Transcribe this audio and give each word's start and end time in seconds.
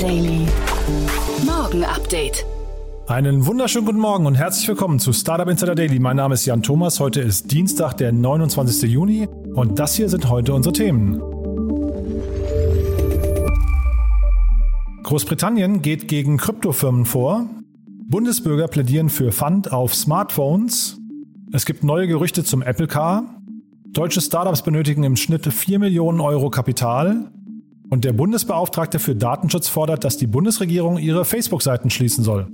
Daily. 0.00 0.46
Morgen 1.44 1.84
Update. 1.84 2.46
Einen 3.06 3.44
wunderschönen 3.44 3.84
guten 3.84 3.98
Morgen 3.98 4.24
und 4.24 4.34
herzlich 4.34 4.66
willkommen 4.66 4.98
zu 4.98 5.12
Startup 5.12 5.46
Insider 5.46 5.74
Daily. 5.74 5.98
Mein 5.98 6.16
Name 6.16 6.32
ist 6.32 6.46
Jan 6.46 6.62
Thomas. 6.62 7.00
Heute 7.00 7.20
ist 7.20 7.52
Dienstag, 7.52 7.98
der 7.98 8.10
29. 8.10 8.90
Juni 8.90 9.28
und 9.52 9.78
das 9.78 9.96
hier 9.96 10.08
sind 10.08 10.30
heute 10.30 10.54
unsere 10.54 10.72
Themen. 10.72 11.20
Großbritannien 15.02 15.82
geht 15.82 16.08
gegen 16.08 16.38
Kryptofirmen 16.38 17.04
vor. 17.04 17.46
Bundesbürger 18.08 18.68
plädieren 18.68 19.10
für 19.10 19.32
Fund 19.32 19.70
auf 19.70 19.94
Smartphones. 19.94 20.98
Es 21.52 21.66
gibt 21.66 21.84
neue 21.84 22.06
Gerüchte 22.06 22.42
zum 22.42 22.62
Apple 22.62 22.86
Car. 22.86 23.42
Deutsche 23.88 24.22
Startups 24.22 24.62
benötigen 24.62 25.02
im 25.02 25.16
Schnitt 25.16 25.46
4 25.46 25.78
Millionen 25.78 26.20
Euro 26.20 26.48
Kapital. 26.48 27.30
Und 27.90 28.04
der 28.04 28.12
Bundesbeauftragte 28.12 29.00
für 29.00 29.16
Datenschutz 29.16 29.66
fordert, 29.66 30.04
dass 30.04 30.16
die 30.16 30.28
Bundesregierung 30.28 30.96
ihre 30.96 31.24
Facebook-Seiten 31.24 31.90
schließen 31.90 32.22
soll. 32.22 32.46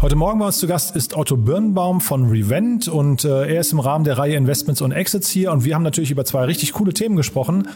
Heute 0.00 0.14
Morgen 0.14 0.38
bei 0.38 0.46
uns 0.46 0.58
zu 0.58 0.68
Gast 0.68 0.94
ist 0.94 1.16
Otto 1.16 1.36
Birnbaum 1.36 2.00
von 2.00 2.30
Revent 2.30 2.86
und 2.86 3.24
äh, 3.24 3.52
er 3.52 3.60
ist 3.60 3.72
im 3.72 3.80
Rahmen 3.80 4.04
der 4.04 4.16
Reihe 4.16 4.36
Investments 4.36 4.80
und 4.80 4.92
Exits 4.92 5.28
hier 5.28 5.50
und 5.50 5.64
wir 5.64 5.74
haben 5.74 5.82
natürlich 5.82 6.12
über 6.12 6.24
zwei 6.24 6.44
richtig 6.44 6.72
coole 6.72 6.94
Themen 6.94 7.16
gesprochen. 7.16 7.66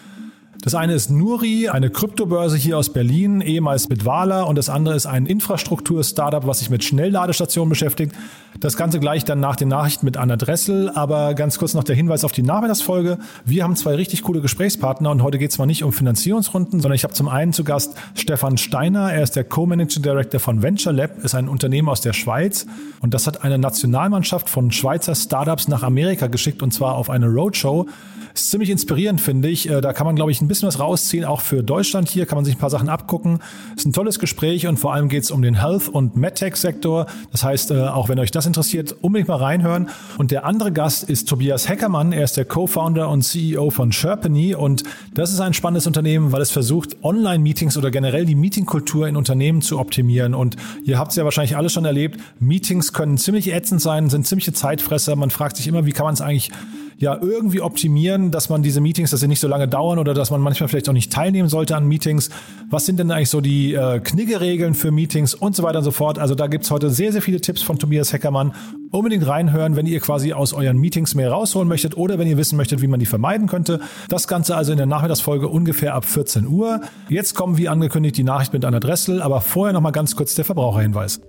Das 0.64 0.76
eine 0.76 0.94
ist 0.94 1.10
Nuri, 1.10 1.68
eine 1.68 1.90
Kryptobörse 1.90 2.56
hier 2.56 2.78
aus 2.78 2.92
Berlin, 2.92 3.40
ehemals 3.40 3.88
Bitwala 3.88 4.42
und 4.42 4.56
das 4.56 4.68
andere 4.68 4.94
ist 4.94 5.06
ein 5.06 5.26
Infrastruktur-Startup, 5.26 6.46
was 6.46 6.60
sich 6.60 6.70
mit 6.70 6.84
Schnellladestationen 6.84 7.68
beschäftigt. 7.68 8.14
Das 8.60 8.76
Ganze 8.76 9.00
gleich 9.00 9.24
dann 9.24 9.40
nach 9.40 9.56
den 9.56 9.66
Nachrichten 9.66 10.06
mit 10.06 10.16
Anna 10.16 10.36
Dressel, 10.36 10.88
aber 10.94 11.34
ganz 11.34 11.58
kurz 11.58 11.74
noch 11.74 11.82
der 11.82 11.96
Hinweis 11.96 12.22
auf 12.22 12.30
die 12.30 12.44
Nachmittagsfolge. 12.44 13.18
Wir 13.44 13.64
haben 13.64 13.74
zwei 13.74 13.96
richtig 13.96 14.22
coole 14.22 14.40
Gesprächspartner 14.40 15.10
und 15.10 15.24
heute 15.24 15.38
geht 15.38 15.50
es 15.50 15.58
mal 15.58 15.66
nicht 15.66 15.82
um 15.82 15.92
Finanzierungsrunden, 15.92 16.80
sondern 16.80 16.94
ich 16.94 17.02
habe 17.02 17.12
zum 17.12 17.26
einen 17.26 17.52
zu 17.52 17.64
Gast 17.64 17.96
Stefan 18.14 18.56
Steiner. 18.56 19.12
Er 19.12 19.24
ist 19.24 19.34
der 19.34 19.42
Co-Managing 19.42 20.04
Director 20.04 20.38
von 20.38 20.62
Venture 20.62 20.92
Lab, 20.92 21.24
ist 21.24 21.34
ein 21.34 21.48
Unternehmen 21.48 21.88
aus 21.88 22.02
der 22.02 22.12
Schweiz 22.12 22.66
und 23.00 23.14
das 23.14 23.26
hat 23.26 23.42
eine 23.42 23.58
Nationalmannschaft 23.58 24.48
von 24.48 24.70
Schweizer 24.70 25.16
Startups 25.16 25.66
nach 25.66 25.82
Amerika 25.82 26.28
geschickt 26.28 26.62
und 26.62 26.72
zwar 26.72 26.94
auf 26.94 27.10
eine 27.10 27.26
Roadshow. 27.26 27.88
Ist 28.34 28.50
ziemlich 28.50 28.70
inspirierend, 28.70 29.20
finde 29.20 29.48
ich. 29.48 29.68
Äh, 29.68 29.80
da 29.80 29.92
kann 29.92 30.06
man, 30.06 30.16
glaube 30.16 30.30
ich, 30.30 30.40
ein 30.40 30.48
bisschen 30.52 30.68
was 30.68 30.78
rausziehen, 30.78 31.24
auch 31.24 31.40
für 31.40 31.62
Deutschland 31.62 32.08
hier, 32.08 32.26
kann 32.26 32.36
man 32.36 32.44
sich 32.44 32.54
ein 32.54 32.58
paar 32.58 32.70
Sachen 32.70 32.88
abgucken. 32.88 33.40
Ist 33.74 33.86
ein 33.86 33.92
tolles 33.92 34.18
Gespräch 34.18 34.66
und 34.66 34.78
vor 34.78 34.92
allem 34.92 35.08
geht 35.08 35.24
es 35.24 35.30
um 35.30 35.42
den 35.42 35.54
Health- 35.60 35.88
und 35.88 36.16
MedTech-Sektor. 36.16 37.06
Das 37.30 37.42
heißt, 37.42 37.70
äh, 37.70 37.88
auch 37.88 38.08
wenn 38.08 38.18
euch 38.18 38.30
das 38.30 38.46
interessiert, 38.46 38.94
unbedingt 39.00 39.28
mal 39.28 39.36
reinhören. 39.36 39.88
Und 40.18 40.30
der 40.30 40.44
andere 40.44 40.70
Gast 40.70 41.08
ist 41.08 41.28
Tobias 41.28 41.68
Heckermann. 41.68 42.12
Er 42.12 42.24
ist 42.24 42.36
der 42.36 42.44
Co-Founder 42.44 43.08
und 43.08 43.22
CEO 43.22 43.70
von 43.70 43.92
Sherpany 43.92 44.54
und 44.54 44.82
das 45.14 45.32
ist 45.32 45.40
ein 45.40 45.54
spannendes 45.54 45.86
Unternehmen, 45.86 46.32
weil 46.32 46.42
es 46.42 46.50
versucht, 46.50 47.02
Online-Meetings 47.02 47.76
oder 47.76 47.90
generell 47.90 48.26
die 48.26 48.34
Meetingkultur 48.34 49.08
in 49.08 49.16
Unternehmen 49.16 49.62
zu 49.62 49.78
optimieren. 49.78 50.34
Und 50.34 50.56
ihr 50.84 50.98
habt 50.98 51.12
es 51.12 51.16
ja 51.16 51.24
wahrscheinlich 51.24 51.56
alle 51.56 51.70
schon 51.70 51.84
erlebt, 51.84 52.20
Meetings 52.40 52.92
können 52.92 53.16
ziemlich 53.16 53.52
ätzend 53.52 53.80
sein, 53.80 54.10
sind 54.10 54.26
ziemliche 54.26 54.52
Zeitfresser. 54.52 55.16
Man 55.16 55.30
fragt 55.30 55.56
sich 55.56 55.66
immer, 55.66 55.86
wie 55.86 55.92
kann 55.92 56.04
man 56.04 56.14
es 56.14 56.20
eigentlich 56.20 56.50
ja 56.98 57.18
irgendwie 57.20 57.60
optimieren, 57.60 58.30
dass 58.30 58.48
man 58.48 58.62
diese 58.62 58.80
Meetings, 58.80 59.10
dass 59.10 59.20
sie 59.20 59.28
nicht 59.28 59.40
so 59.40 59.48
lange 59.48 59.68
dauern 59.68 59.98
oder 59.98 60.14
dass 60.14 60.30
man 60.30 60.40
manchmal 60.40 60.68
vielleicht 60.68 60.88
auch 60.88 60.92
nicht 60.92 61.12
teilnehmen 61.12 61.48
sollte 61.48 61.76
an 61.76 61.86
Meetings. 61.86 62.30
Was 62.70 62.86
sind 62.86 62.98
denn 62.98 63.10
eigentlich 63.10 63.30
so 63.30 63.40
die 63.40 63.74
äh, 63.74 64.00
Kniggeregeln 64.00 64.74
für 64.74 64.90
Meetings 64.90 65.34
und 65.34 65.56
so 65.56 65.62
weiter 65.62 65.78
und 65.78 65.84
so 65.84 65.90
fort. 65.90 66.18
Also 66.18 66.34
da 66.34 66.46
gibt's 66.46 66.70
heute 66.70 66.90
sehr, 66.90 67.12
sehr 67.12 67.22
viele 67.22 67.40
Tipps 67.40 67.62
von 67.62 67.78
Tobias 67.78 68.12
Heckermann. 68.12 68.54
Unbedingt 68.90 69.26
reinhören, 69.26 69.76
wenn 69.76 69.86
ihr 69.86 70.00
quasi 70.00 70.32
aus 70.32 70.52
euren 70.52 70.78
Meetings 70.78 71.14
mehr 71.14 71.30
rausholen 71.30 71.68
möchtet 71.68 71.96
oder 71.96 72.18
wenn 72.18 72.28
ihr 72.28 72.36
wissen 72.36 72.56
möchtet, 72.56 72.82
wie 72.82 72.86
man 72.86 73.00
die 73.00 73.06
vermeiden 73.06 73.48
könnte. 73.48 73.80
Das 74.08 74.28
Ganze 74.28 74.56
also 74.56 74.72
in 74.72 74.78
der 74.78 74.86
Nachmittagsfolge 74.86 75.48
ungefähr 75.48 75.94
ab 75.94 76.04
14 76.04 76.46
Uhr. 76.46 76.80
Jetzt 77.08 77.34
kommen 77.34 77.56
wie 77.56 77.68
angekündigt 77.68 78.16
die 78.16 78.24
Nachricht 78.24 78.52
mit 78.52 78.64
Anna 78.64 78.80
Dressel, 78.80 79.22
aber 79.22 79.40
vorher 79.40 79.72
nochmal 79.72 79.92
ganz 79.92 80.14
kurz 80.16 80.34
der 80.34 80.44
Verbraucherhinweis. 80.44 81.20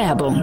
Werbung. 0.00 0.42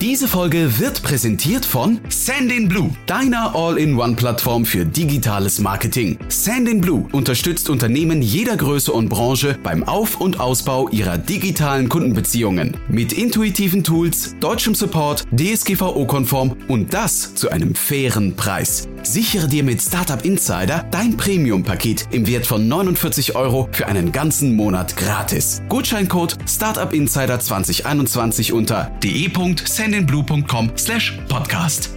Diese 0.00 0.28
Folge 0.28 0.78
wird 0.78 1.02
präsentiert 1.02 1.66
von 1.66 2.00
Sandinblue, 2.08 2.90
deiner 3.04 3.54
All-in-One-Plattform 3.54 4.64
für 4.64 4.86
digitales 4.86 5.58
Marketing. 5.58 6.18
Sandinblue 6.28 7.06
unterstützt 7.12 7.68
Unternehmen 7.68 8.22
jeder 8.22 8.56
Größe 8.56 8.90
und 8.92 9.10
Branche 9.10 9.58
beim 9.62 9.84
Auf- 9.84 10.22
und 10.22 10.40
Ausbau 10.40 10.88
ihrer 10.88 11.18
digitalen 11.18 11.90
Kundenbeziehungen. 11.90 12.78
Mit 12.88 13.12
intuitiven 13.12 13.84
Tools, 13.84 14.34
deutschem 14.40 14.74
Support, 14.74 15.26
DSGVO-konform 15.32 16.56
und 16.68 16.94
das 16.94 17.34
zu 17.34 17.50
einem 17.50 17.74
fairen 17.74 18.36
Preis. 18.36 18.88
Sichere 19.02 19.48
dir 19.48 19.62
mit 19.62 19.80
Startup 19.80 20.24
Insider 20.24 20.84
dein 20.90 21.16
Premium-Paket 21.16 22.08
im 22.10 22.26
Wert 22.26 22.46
von 22.46 22.68
49 22.68 23.36
Euro 23.36 23.68
für 23.72 23.86
einen 23.86 24.12
ganzen 24.12 24.56
Monat 24.56 24.96
gratis. 24.96 25.62
Gutscheincode 25.68 26.36
Startup 26.48 26.92
Insider 26.92 27.40
2021 27.40 28.52
unter 28.52 28.90
de.sendinblue.com 29.02 30.72
slash 30.76 31.18
podcast. 31.28 31.90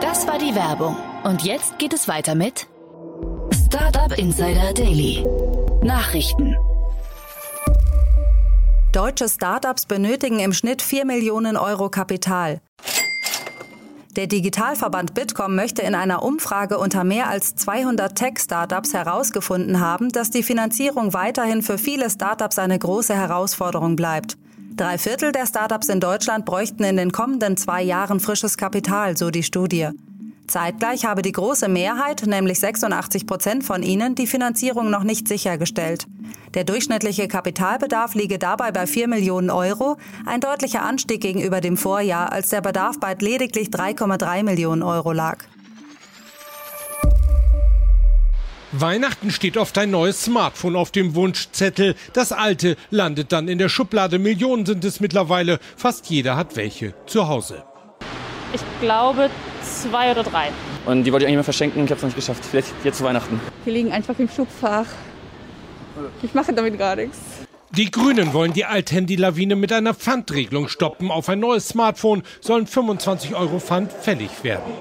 Das 0.00 0.26
war 0.26 0.38
die 0.38 0.54
Werbung. 0.54 0.96
Und 1.24 1.42
jetzt 1.42 1.78
geht 1.78 1.92
es 1.92 2.08
weiter 2.08 2.34
mit 2.34 2.66
Startup 3.66 4.16
Insider 4.16 4.72
Daily. 4.72 5.24
Nachrichten. 5.82 6.56
Deutsche 8.98 9.28
Startups 9.28 9.86
benötigen 9.86 10.40
im 10.40 10.52
Schnitt 10.52 10.82
4 10.82 11.04
Millionen 11.04 11.56
Euro 11.56 11.88
Kapital. 11.88 12.60
Der 14.16 14.26
Digitalverband 14.26 15.14
Bitkom 15.14 15.54
möchte 15.54 15.82
in 15.82 15.94
einer 15.94 16.24
Umfrage 16.24 16.78
unter 16.78 17.04
mehr 17.04 17.28
als 17.28 17.54
200 17.54 18.16
Tech-Startups 18.16 18.94
herausgefunden 18.94 19.78
haben, 19.78 20.08
dass 20.08 20.30
die 20.30 20.42
Finanzierung 20.42 21.14
weiterhin 21.14 21.62
für 21.62 21.78
viele 21.78 22.10
Startups 22.10 22.58
eine 22.58 22.76
große 22.76 23.14
Herausforderung 23.14 23.94
bleibt. 23.94 24.36
Drei 24.74 24.98
Viertel 24.98 25.30
der 25.30 25.46
Startups 25.46 25.88
in 25.88 26.00
Deutschland 26.00 26.44
bräuchten 26.44 26.82
in 26.82 26.96
den 26.96 27.12
kommenden 27.12 27.56
zwei 27.56 27.84
Jahren 27.84 28.18
frisches 28.18 28.56
Kapital, 28.56 29.16
so 29.16 29.30
die 29.30 29.44
Studie. 29.44 29.90
Zeitgleich 30.48 31.04
habe 31.04 31.22
die 31.22 31.30
große 31.30 31.68
Mehrheit, 31.68 32.24
nämlich 32.26 32.58
86 32.58 33.28
Prozent 33.28 33.62
von 33.62 33.84
ihnen, 33.84 34.16
die 34.16 34.26
Finanzierung 34.26 34.90
noch 34.90 35.04
nicht 35.04 35.28
sichergestellt. 35.28 36.08
Der 36.54 36.64
durchschnittliche 36.64 37.28
Kapitalbedarf 37.28 38.14
liege 38.14 38.38
dabei 38.38 38.72
bei 38.72 38.86
4 38.86 39.08
Millionen 39.08 39.50
Euro, 39.50 39.96
ein 40.24 40.40
deutlicher 40.40 40.82
Anstieg 40.82 41.20
gegenüber 41.20 41.60
dem 41.60 41.76
Vorjahr, 41.76 42.32
als 42.32 42.48
der 42.48 42.62
Bedarf 42.62 42.98
bei 42.98 43.14
lediglich 43.18 43.68
3,3 43.68 44.42
Millionen 44.42 44.82
Euro 44.82 45.12
lag. 45.12 45.38
Weihnachten 48.72 49.30
steht 49.30 49.56
oft 49.56 49.78
ein 49.78 49.90
neues 49.90 50.24
Smartphone 50.24 50.76
auf 50.76 50.90
dem 50.90 51.14
Wunschzettel. 51.14 51.94
Das 52.12 52.32
alte 52.32 52.76
landet 52.90 53.32
dann 53.32 53.48
in 53.48 53.56
der 53.56 53.70
Schublade. 53.70 54.18
Millionen 54.18 54.66
sind 54.66 54.84
es 54.84 55.00
mittlerweile. 55.00 55.58
Fast 55.76 56.10
jeder 56.10 56.36
hat 56.36 56.54
welche 56.54 56.94
zu 57.06 57.28
Hause. 57.28 57.64
Ich 58.52 58.60
glaube 58.80 59.30
zwei 59.62 60.10
oder 60.10 60.22
drei. 60.22 60.48
Und 60.84 61.04
die 61.04 61.12
wollte 61.12 61.24
ich 61.24 61.28
eigentlich 61.28 61.38
mal 61.38 61.44
verschenken, 61.44 61.84
ich 61.84 61.90
habe 61.90 61.96
es 61.96 62.02
noch 62.02 62.08
nicht 62.08 62.16
geschafft. 62.16 62.44
Vielleicht 62.44 62.68
jetzt 62.84 62.98
zu 62.98 63.04
Weihnachten. 63.04 63.40
Die 63.64 63.70
liegen 63.70 63.90
einfach 63.90 64.18
im 64.18 64.28
Schubfach. 64.28 64.86
Ich 66.22 66.34
mache 66.34 66.52
damit 66.52 66.78
gar 66.78 66.96
nichts. 66.96 67.18
Die 67.76 67.90
Grünen 67.90 68.32
wollen 68.32 68.54
die 68.54 68.64
Althandy-Lawine 68.64 69.54
mit 69.54 69.72
einer 69.72 69.92
Pfandregelung 69.92 70.68
stoppen. 70.68 71.10
Auf 71.10 71.28
ein 71.28 71.40
neues 71.40 71.68
Smartphone 71.68 72.22
sollen 72.40 72.66
25 72.66 73.34
Euro 73.34 73.58
Pfand 73.58 73.92
fällig 73.92 74.42
werden. 74.42 74.72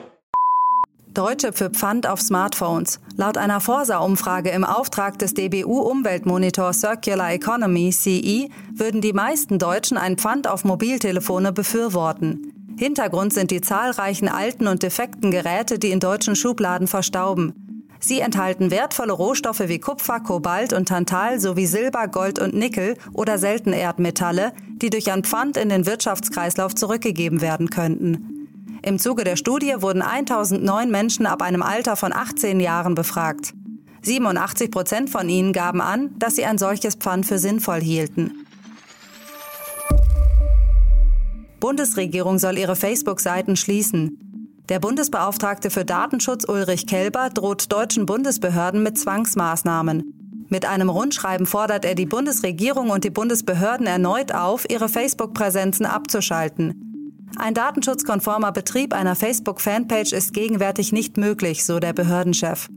Deutsche 1.13 1.51
für 1.51 1.69
Pfand 1.69 2.07
auf 2.07 2.21
Smartphones. 2.21 2.99
Laut 3.15 3.37
einer 3.37 3.59
Forsa-Umfrage 3.59 4.51
im 4.51 4.63
Auftrag 4.63 5.17
des 5.17 5.33
DBU-Umweltmonitor 5.33 6.73
Circular 6.73 7.33
Economy 7.33 7.91
CE 7.91 8.49
würden 8.73 9.01
die 9.01 9.13
meisten 9.13 9.57
Deutschen 9.57 9.97
ein 9.97 10.17
Pfand 10.17 10.47
auf 10.47 10.63
Mobiltelefone 10.63 11.51
befürworten. 11.51 12.53
Hintergrund 12.77 13.33
sind 13.33 13.49
die 13.49 13.61
zahlreichen 13.61 14.29
alten 14.29 14.67
und 14.67 14.83
defekten 14.83 15.31
Geräte, 15.31 15.79
die 15.79 15.89
in 15.89 15.99
deutschen 15.99 16.35
Schubladen 16.35 16.87
verstauben. 16.87 17.66
Sie 17.99 18.19
enthalten 18.19 18.71
wertvolle 18.71 19.13
Rohstoffe 19.13 19.63
wie 19.67 19.79
Kupfer, 19.79 20.19
Kobalt 20.19 20.73
und 20.73 20.87
Tantal 20.87 21.39
sowie 21.39 21.65
Silber, 21.65 22.07
Gold 22.07 22.39
und 22.39 22.53
Nickel 22.53 22.95
oder 23.13 23.37
Seltenerdmetalle, 23.37 24.53
die 24.81 24.89
durch 24.89 25.11
ein 25.11 25.23
Pfand 25.23 25.57
in 25.57 25.69
den 25.69 25.85
Wirtschaftskreislauf 25.85 26.75
zurückgegeben 26.75 27.41
werden 27.41 27.69
könnten. 27.69 28.37
Im 28.83 28.99
Zuge 28.99 29.23
der 29.23 29.35
Studie 29.35 29.73
wurden 29.79 30.01
1009 30.01 30.89
Menschen 30.89 31.25
ab 31.25 31.41
einem 31.41 31.61
Alter 31.61 31.95
von 31.95 32.13
18 32.13 32.59
Jahren 32.59 32.95
befragt. 32.95 33.53
87 34.03 34.71
Prozent 34.71 35.09
von 35.09 35.27
ihnen 35.27 35.51
gaben 35.51 35.81
an, 35.81 36.11
dass 36.19 36.35
sie 36.35 36.45
ein 36.45 36.57
solches 36.57 36.95
Pfand 36.95 37.25
für 37.25 37.39
sinnvoll 37.39 37.81
hielten. 37.81 38.45
Bundesregierung 41.59 42.37
soll 42.37 42.57
ihre 42.57 42.75
Facebook-Seiten 42.75 43.55
schließen. 43.55 44.26
Der 44.69 44.79
Bundesbeauftragte 44.79 45.69
für 45.69 45.85
Datenschutz 45.85 46.43
Ulrich 46.45 46.87
Kelber 46.87 47.29
droht 47.29 47.71
deutschen 47.71 48.05
Bundesbehörden 48.05 48.83
mit 48.83 48.97
Zwangsmaßnahmen. 48.97 50.13
Mit 50.49 50.65
einem 50.65 50.89
Rundschreiben 50.89 51.45
fordert 51.45 51.85
er 51.85 51.95
die 51.95 52.05
Bundesregierung 52.05 52.89
und 52.89 53.05
die 53.05 53.09
Bundesbehörden 53.09 53.87
erneut 53.87 54.33
auf, 54.33 54.69
ihre 54.69 54.89
Facebook-Präsenzen 54.89 55.85
abzuschalten. 55.85 57.27
Ein 57.37 57.53
datenschutzkonformer 57.53 58.51
Betrieb 58.51 58.93
einer 58.93 59.15
Facebook-Fanpage 59.15 60.11
ist 60.11 60.33
gegenwärtig 60.33 60.91
nicht 60.91 61.15
möglich, 61.17 61.63
so 61.63 61.79
der 61.79 61.93
Behördenchef. 61.93 62.67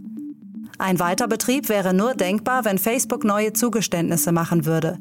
Ein 0.78 1.00
Weiterbetrieb 1.00 1.68
wäre 1.68 1.92
nur 1.92 2.14
denkbar, 2.14 2.64
wenn 2.64 2.78
Facebook 2.78 3.24
neue 3.24 3.52
Zugeständnisse 3.52 4.30
machen 4.30 4.64
würde. 4.64 4.98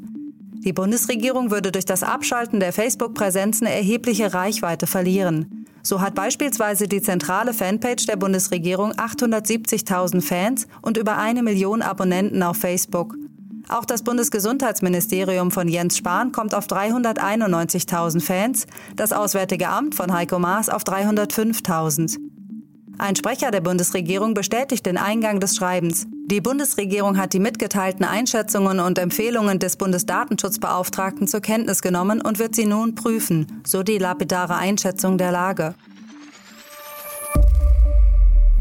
Die 0.65 0.73
Bundesregierung 0.73 1.51
würde 1.51 1.71
durch 1.71 1.85
das 1.85 2.03
Abschalten 2.03 2.59
der 2.59 2.73
Facebook-Präsenzen 2.73 3.67
erhebliche 3.67 4.33
Reichweite 4.33 4.87
verlieren. 4.87 5.58
So 5.81 6.01
hat 6.01 6.15
beispielsweise 6.15 6.87
die 6.87 7.01
zentrale 7.01 7.53
Fanpage 7.53 8.05
der 8.05 8.15
Bundesregierung 8.15 8.93
870.000 8.93 10.21
Fans 10.21 10.67
und 10.81 10.97
über 10.97 11.17
eine 11.17 11.43
Million 11.43 11.81
Abonnenten 11.81 12.43
auf 12.43 12.57
Facebook. 12.57 13.15
Auch 13.69 13.85
das 13.85 14.03
Bundesgesundheitsministerium 14.03 15.51
von 15.51 15.67
Jens 15.67 15.97
Spahn 15.97 16.31
kommt 16.31 16.55
auf 16.55 16.65
391.000 16.65 18.19
Fans, 18.19 18.65
das 18.95 19.13
Auswärtige 19.13 19.69
Amt 19.69 19.93
von 19.93 20.11
Heiko 20.11 20.39
Maas 20.39 20.69
auf 20.69 20.83
305.000. 20.83 22.38
Ein 23.01 23.15
Sprecher 23.15 23.49
der 23.49 23.61
Bundesregierung 23.61 24.33
bestätigt 24.33 24.85
den 24.85 24.97
Eingang 24.97 25.39
des 25.39 25.55
Schreibens. 25.55 26.05
Die 26.25 26.41
Bundesregierung 26.41 27.17
hat 27.17 27.31
die 27.31 27.39
mitgeteilten 27.39 28.03
Einschätzungen 28.03 28.81
und 28.81 28.99
Empfehlungen 28.99 29.57
des 29.57 29.77
Bundesdatenschutzbeauftragten 29.77 31.25
zur 31.25 31.39
Kenntnis 31.39 31.81
genommen 31.81 32.19
und 32.21 32.39
wird 32.39 32.55
sie 32.55 32.65
nun 32.65 32.95
prüfen, 32.95 33.61
so 33.65 33.83
die 33.83 33.99
lapidare 33.99 34.57
Einschätzung 34.57 35.17
der 35.17 35.31
Lage. 35.31 35.75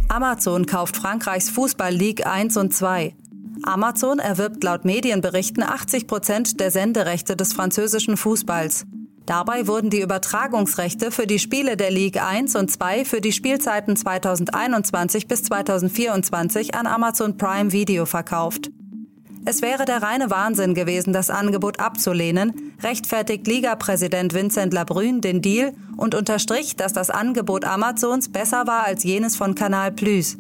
Amazon 0.07 0.67
kauft 0.67 0.97
Frankreichs 0.97 1.51
Fußball 1.51 1.93
League 1.93 2.25
1 2.25 2.57
und 2.59 2.73
2. 2.73 3.17
Amazon 3.65 4.21
erwirbt 4.21 4.63
laut 4.63 4.85
Medienberichten 4.85 5.65
80 5.65 6.07
Prozent 6.07 6.61
der 6.61 6.71
Senderechte 6.71 7.35
des 7.35 7.53
französischen 7.53 8.17
Fußballs. 8.17 8.87
Dabei 9.29 9.67
wurden 9.67 9.91
die 9.91 10.01
Übertragungsrechte 10.01 11.11
für 11.11 11.27
die 11.27 11.39
Spiele 11.39 11.77
der 11.77 11.91
League 11.91 12.19
1 12.19 12.57
und 12.57 12.71
2 12.71 13.05
für 13.05 13.21
die 13.21 13.33
Spielzeiten 13.33 13.95
2021 13.95 15.29
bis 15.29 15.43
2024 15.43 16.75
an 16.75 16.87
Amazon 16.87 17.37
Prime 17.37 17.71
Video 17.71 18.07
verkauft. 18.07 18.71
Es 19.45 19.61
wäre 19.61 19.85
der 19.85 20.03
reine 20.03 20.31
Wahnsinn 20.31 20.73
gewesen, 20.73 21.13
das 21.13 21.29
Angebot 21.29 21.79
abzulehnen, 21.79 22.73
rechtfertigt 22.83 23.47
Liga-Präsident 23.47 24.33
Vincent 24.33 24.73
Labrune 24.73 25.21
den 25.21 25.43
Deal 25.43 25.75
und 25.99 26.15
unterstrich, 26.15 26.77
dass 26.77 26.95
das 26.95 27.11
Angebot 27.11 27.67
Amazons 27.67 28.33
besser 28.33 28.67
war 28.67 28.85
als 28.85 29.05
jenes 29.05 29.37
von 29.37 29.55
Canal 29.55 29.93
Plus. 29.93 30.39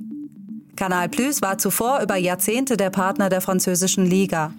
Canal 0.77 1.11
Plus 1.11 1.43
war 1.43 1.59
zuvor 1.59 2.01
über 2.01 2.17
Jahrzehnte 2.17 2.79
der 2.79 2.89
Partner 2.89 3.29
der 3.29 3.43
französischen 3.43 4.07
Liga. 4.07 4.51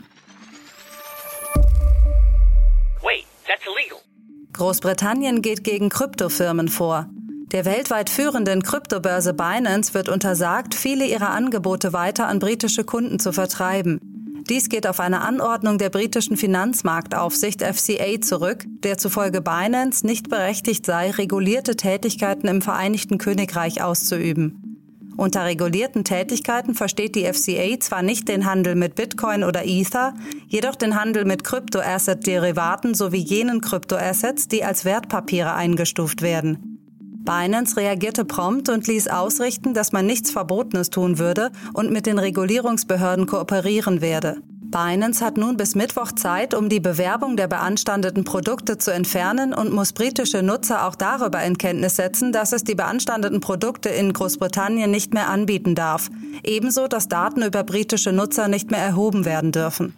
Großbritannien 4.60 5.42
geht 5.42 5.64
gegen 5.64 5.88
Kryptofirmen 5.88 6.68
vor. 6.68 7.10
Der 7.54 7.64
weltweit 7.64 8.10
führenden 8.10 8.62
Kryptobörse 8.62 9.34
Binance 9.34 9.94
wird 9.94 10.10
untersagt, 10.10 10.76
viele 10.76 11.06
ihrer 11.06 11.30
Angebote 11.30 11.94
weiter 11.94 12.28
an 12.28 12.40
britische 12.40 12.84
Kunden 12.84 13.20
zu 13.20 13.32
vertreiben. 13.32 14.02
Dies 14.50 14.68
geht 14.68 14.86
auf 14.86 15.00
eine 15.00 15.22
Anordnung 15.22 15.78
der 15.78 15.90
britischen 15.90 16.36
Finanzmarktaufsicht 16.36 17.64
FCA 17.64 18.20
zurück, 18.20 18.66
der 18.84 18.98
zufolge 18.98 19.40
Binance 19.42 20.06
nicht 20.06 20.30
berechtigt 20.30 20.86
sei, 20.86 21.12
regulierte 21.12 21.78
Tätigkeiten 21.78 22.50
im 22.50 22.62
Vereinigten 22.62 23.18
Königreich 23.18 23.82
auszuüben. 23.82 24.79
Unter 25.20 25.44
regulierten 25.44 26.06
Tätigkeiten 26.06 26.76
versteht 26.76 27.14
die 27.14 27.26
FCA 27.26 27.78
zwar 27.82 28.02
nicht 28.04 28.30
den 28.30 28.46
Handel 28.46 28.76
mit 28.76 28.96
Bitcoin 28.96 29.44
oder 29.44 29.66
Ether, 29.66 30.14
jedoch 30.48 30.78
den 30.78 30.98
Handel 30.98 31.26
mit 31.26 31.44
Kryptoasset-Derivaten 31.44 32.94
sowie 32.94 33.18
jenen 33.18 33.60
Kryptoassets, 33.60 34.48
die 34.48 34.64
als 34.64 34.86
Wertpapiere 34.86 35.54
eingestuft 35.54 36.22
werden. 36.22 36.80
Binance 37.26 37.76
reagierte 37.76 38.24
prompt 38.24 38.70
und 38.70 38.88
ließ 38.88 39.10
ausrichten, 39.10 39.74
dass 39.74 39.92
man 39.92 40.06
nichts 40.06 40.32
Verbotenes 40.32 40.90
tun 40.90 41.20
würde 41.20 41.52
und 41.74 41.92
mit 41.92 42.06
den 42.06 42.18
Regulierungsbehörden 42.18 43.26
kooperieren 43.26 44.00
werde. 44.00 44.38
Binance 44.72 45.26
hat 45.26 45.38
nun 45.38 45.58
bis 45.58 45.74
Mittwoch 45.74 46.12
Zeit, 46.12 46.54
um 46.54 46.70
die 46.70 46.80
Bewerbung 46.80 47.36
der 47.36 47.48
beanstandeten 47.48 48.24
Produkte 48.24 48.78
zu 48.78 48.92
entfernen 48.94 49.52
und 49.52 49.74
muss 49.74 49.94
britische 49.94 50.44
Nutzer 50.44 50.86
auch 50.86 50.94
darüber 50.94 51.44
in 51.44 51.58
Kenntnis 51.58 51.96
setzen, 51.96 52.32
dass 52.32 52.52
es 52.52 52.64
die 52.64 52.76
beanstandeten 52.76 53.40
Produkte 53.40 53.90
in 53.90 54.14
Großbritannien 54.14 54.92
nicht 54.92 55.12
mehr 55.14 55.28
anbieten 55.28 55.74
darf. 55.74 56.10
Ebenso, 56.44 56.88
dass 56.88 57.08
Daten 57.08 57.42
über 57.42 57.64
britische 57.64 58.12
Nutzer 58.12 58.48
nicht 58.48 58.70
mehr 58.70 58.82
erhoben 58.82 59.26
werden 59.26 59.52
dürfen. 59.52 59.96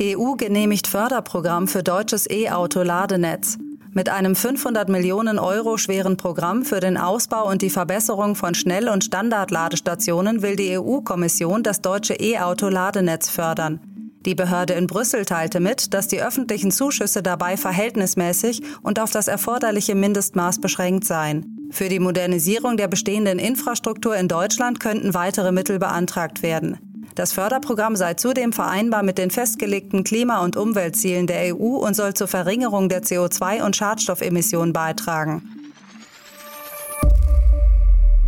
EU 0.00 0.34
genehmigt 0.34 0.86
Förderprogramm 0.86 1.66
für 1.66 1.82
deutsches 1.82 2.30
E-Auto-Ladenetz. 2.30 3.58
Mit 3.98 4.10
einem 4.10 4.36
500 4.36 4.88
Millionen 4.88 5.40
Euro 5.40 5.76
schweren 5.76 6.16
Programm 6.16 6.64
für 6.64 6.78
den 6.78 6.96
Ausbau 6.96 7.50
und 7.50 7.62
die 7.62 7.68
Verbesserung 7.68 8.36
von 8.36 8.54
Schnell- 8.54 8.88
und 8.88 9.02
Standardladestationen 9.02 10.40
will 10.40 10.54
die 10.54 10.78
EU-Kommission 10.78 11.64
das 11.64 11.80
deutsche 11.80 12.14
E-Auto-Ladenetz 12.14 13.28
fördern. 13.28 13.80
Die 14.24 14.36
Behörde 14.36 14.74
in 14.74 14.86
Brüssel 14.86 15.24
teilte 15.24 15.58
mit, 15.58 15.94
dass 15.94 16.06
die 16.06 16.22
öffentlichen 16.22 16.70
Zuschüsse 16.70 17.24
dabei 17.24 17.56
verhältnismäßig 17.56 18.62
und 18.82 19.00
auf 19.00 19.10
das 19.10 19.26
erforderliche 19.26 19.96
Mindestmaß 19.96 20.60
beschränkt 20.60 21.04
seien. 21.04 21.68
Für 21.72 21.88
die 21.88 21.98
Modernisierung 21.98 22.76
der 22.76 22.86
bestehenden 22.86 23.40
Infrastruktur 23.40 24.16
in 24.16 24.28
Deutschland 24.28 24.78
könnten 24.78 25.12
weitere 25.12 25.50
Mittel 25.50 25.80
beantragt 25.80 26.44
werden. 26.44 26.87
Das 27.18 27.32
Förderprogramm 27.32 27.96
sei 27.96 28.14
zudem 28.14 28.52
vereinbar 28.52 29.02
mit 29.02 29.18
den 29.18 29.32
festgelegten 29.32 30.04
Klima- 30.04 30.38
und 30.44 30.56
Umweltzielen 30.56 31.26
der 31.26 31.52
EU 31.52 31.78
und 31.84 31.94
soll 31.94 32.14
zur 32.14 32.28
Verringerung 32.28 32.88
der 32.88 33.02
CO2- 33.02 33.64
und 33.64 33.74
Schadstoffemissionen 33.74 34.72
beitragen. 34.72 35.42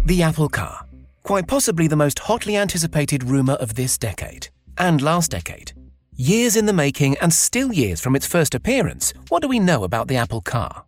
The 0.09 0.23
Apple 0.23 0.49
Car. 0.49 0.89
Quite 1.23 1.47
possibly 1.47 1.89
the 1.89 1.95
most 1.95 2.27
hotly 2.27 2.59
anticipated 2.59 3.23
rumor 3.31 3.57
of 3.61 3.75
this 3.75 3.97
decade 3.97 4.49
and 4.75 5.01
last 5.01 5.33
decade. 5.33 5.73
Years 6.17 6.57
in 6.57 6.67
the 6.67 6.73
making 6.73 7.17
and 7.21 7.33
still 7.33 7.73
years 7.73 8.01
from 8.01 8.17
its 8.17 8.27
first 8.27 8.57
appearance, 8.57 9.15
what 9.29 9.41
do 9.41 9.49
we 9.49 9.61
know 9.61 9.85
about 9.85 10.09
the 10.09 10.17
Apple 10.17 10.41
Car? 10.41 10.83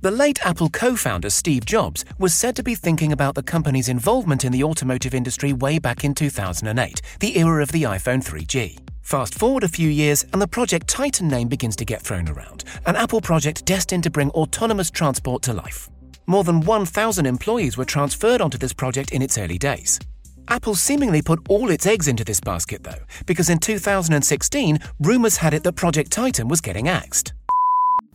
The 0.00 0.12
late 0.12 0.46
Apple 0.46 0.68
co 0.70 0.94
founder 0.94 1.28
Steve 1.28 1.64
Jobs 1.64 2.04
was 2.20 2.32
said 2.32 2.54
to 2.54 2.62
be 2.62 2.76
thinking 2.76 3.10
about 3.10 3.34
the 3.34 3.42
company's 3.42 3.88
involvement 3.88 4.44
in 4.44 4.52
the 4.52 4.62
automotive 4.62 5.12
industry 5.12 5.52
way 5.52 5.80
back 5.80 6.04
in 6.04 6.14
2008, 6.14 7.02
the 7.18 7.36
era 7.36 7.60
of 7.60 7.72
the 7.72 7.82
iPhone 7.82 8.24
3G. 8.24 8.78
Fast 9.02 9.34
forward 9.34 9.64
a 9.64 9.68
few 9.68 9.88
years, 9.88 10.24
and 10.32 10.40
the 10.40 10.46
Project 10.46 10.86
Titan 10.86 11.26
name 11.26 11.48
begins 11.48 11.74
to 11.74 11.84
get 11.84 12.00
thrown 12.00 12.28
around, 12.28 12.62
an 12.86 12.94
Apple 12.94 13.20
project 13.20 13.64
destined 13.64 14.04
to 14.04 14.10
bring 14.10 14.30
autonomous 14.30 14.88
transport 14.88 15.42
to 15.42 15.52
life. 15.52 15.88
More 16.26 16.44
than 16.44 16.60
1,000 16.60 17.26
employees 17.26 17.76
were 17.76 17.84
transferred 17.84 18.40
onto 18.40 18.56
this 18.56 18.72
project 18.72 19.10
in 19.10 19.20
its 19.20 19.36
early 19.36 19.58
days. 19.58 19.98
Apple 20.46 20.76
seemingly 20.76 21.22
put 21.22 21.40
all 21.48 21.70
its 21.70 21.86
eggs 21.86 22.06
into 22.06 22.22
this 22.22 22.38
basket, 22.38 22.84
though, 22.84 23.02
because 23.26 23.50
in 23.50 23.58
2016, 23.58 24.78
rumours 25.00 25.38
had 25.38 25.54
it 25.54 25.64
that 25.64 25.72
Project 25.72 26.12
Titan 26.12 26.46
was 26.46 26.60
getting 26.60 26.86
axed. 26.86 27.32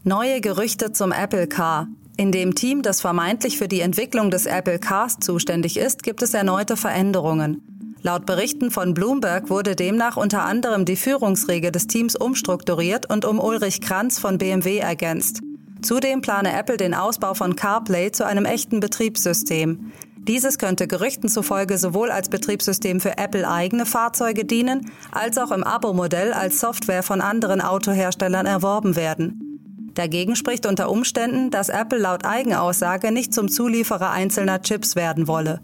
Neue 0.05 0.41
Gerüchte 0.41 0.91
zum 0.91 1.13
Apple 1.13 1.48
Car. 1.48 1.88
In 2.17 2.33
dem 2.33 2.55
Team, 2.55 2.81
das 2.81 3.00
vermeintlich 3.00 3.57
für 3.57 3.69
die 3.69 3.79
Entwicklung 3.79 4.31
des 4.31 4.45
Apple 4.45 4.77
Cars 4.77 5.15
zuständig 5.22 5.77
ist, 5.77 6.03
gibt 6.03 6.22
es 6.22 6.33
erneute 6.33 6.75
Veränderungen. 6.75 7.95
Laut 8.01 8.25
Berichten 8.25 8.69
von 8.69 8.93
Bloomberg 8.93 9.50
wurde 9.50 9.77
demnach 9.77 10.17
unter 10.17 10.43
anderem 10.43 10.83
die 10.83 10.98
Führungsriege 10.98 11.72
des 11.72 11.88
Teams 11.88 12.17
umstrukturiert 12.17 13.10
und 13.10 13.24
um 13.24 13.39
Ulrich 13.39 13.79
Kranz 13.79 14.19
von 14.19 14.38
BMW 14.38 14.79
ergänzt. 14.79 15.39
Zudem 15.81 16.19
plane 16.19 16.51
Apple 16.51 16.75
den 16.75 16.93
Ausbau 16.93 17.33
von 17.33 17.55
CarPlay 17.55 18.12
zu 18.12 18.25
einem 18.25 18.43
echten 18.43 18.81
Betriebssystem. 18.81 19.93
Dieses 20.17 20.57
könnte 20.57 20.86
Gerüchten 20.86 21.29
zufolge 21.29 21.77
sowohl 21.77 22.12
als 22.12 22.27
Betriebssystem 22.27 23.00
für 23.00 23.17
Apple 23.17 23.50
eigene 23.50 23.86
Fahrzeuge 23.86 24.43
dienen, 24.43 24.91
als 25.13 25.38
auch 25.38 25.51
im 25.51 25.63
Abo-Modell 25.63 26.33
als 26.33 26.60
Software 26.60 27.03
von 27.03 27.22
anderen 27.22 27.62
Autoherstellern 27.62 28.45
erworben 28.45 28.98
werden. 28.98 29.52
Dagegen 29.93 30.35
spricht 30.35 30.65
unter 30.65 30.89
Umständen, 30.89 31.51
dass 31.51 31.69
Apple 31.69 32.00
laut 32.00 32.25
Eigenaussage 32.25 33.12
nicht 33.12 33.33
zum 33.33 33.50
Zulieferer 33.50 34.12
einzelner 34.12 34.62
Chips 34.62 34.95
werden 34.95 35.27
wolle. 35.27 35.62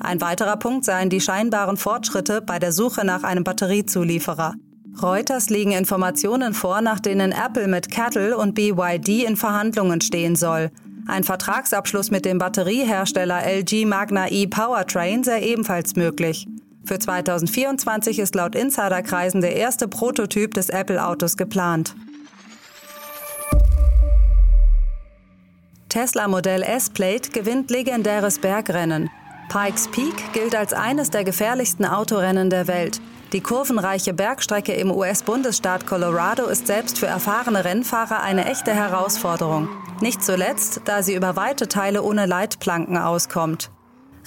Ein 0.00 0.20
weiterer 0.20 0.56
Punkt 0.56 0.84
seien 0.84 1.08
die 1.08 1.20
scheinbaren 1.20 1.76
Fortschritte 1.76 2.42
bei 2.42 2.58
der 2.58 2.72
Suche 2.72 3.04
nach 3.06 3.22
einem 3.22 3.44
Batteriezulieferer. 3.44 4.54
Reuters 5.02 5.50
liegen 5.50 5.72
Informationen 5.72 6.54
vor, 6.54 6.80
nach 6.80 7.00
denen 7.00 7.32
Apple 7.32 7.68
mit 7.68 7.90
Cattle 7.90 8.36
und 8.36 8.54
BYD 8.54 9.24
in 9.24 9.36
Verhandlungen 9.36 10.00
stehen 10.00 10.36
soll. 10.36 10.70
Ein 11.06 11.24
Vertragsabschluss 11.24 12.10
mit 12.10 12.24
dem 12.24 12.38
Batteriehersteller 12.38 13.42
LG 13.44 13.86
Magna 13.86 14.30
E 14.30 14.46
Powertrain 14.46 15.24
sei 15.24 15.42
ebenfalls 15.42 15.96
möglich. 15.96 16.46
Für 16.84 16.98
2024 16.98 18.18
ist 18.18 18.34
laut 18.34 18.54
Insiderkreisen 18.54 19.40
der 19.40 19.56
erste 19.56 19.88
Prototyp 19.88 20.54
des 20.54 20.68
Apple-Autos 20.68 21.36
geplant. 21.36 21.94
Tesla 25.94 26.26
Modell 26.26 26.64
S-Plate 26.64 27.30
gewinnt 27.30 27.70
legendäres 27.70 28.40
Bergrennen. 28.40 29.10
Pikes 29.48 29.86
Peak 29.86 30.32
gilt 30.32 30.56
als 30.56 30.72
eines 30.72 31.10
der 31.10 31.22
gefährlichsten 31.22 31.84
Autorennen 31.84 32.50
der 32.50 32.66
Welt. 32.66 33.00
Die 33.32 33.40
kurvenreiche 33.40 34.12
Bergstrecke 34.12 34.72
im 34.72 34.90
US-Bundesstaat 34.90 35.86
Colorado 35.86 36.46
ist 36.46 36.66
selbst 36.66 36.98
für 36.98 37.06
erfahrene 37.06 37.64
Rennfahrer 37.64 38.20
eine 38.22 38.46
echte 38.46 38.74
Herausforderung. 38.74 39.68
Nicht 40.00 40.24
zuletzt, 40.24 40.80
da 40.84 41.04
sie 41.04 41.14
über 41.14 41.36
weite 41.36 41.68
Teile 41.68 42.02
ohne 42.02 42.26
Leitplanken 42.26 42.98
auskommt. 42.98 43.70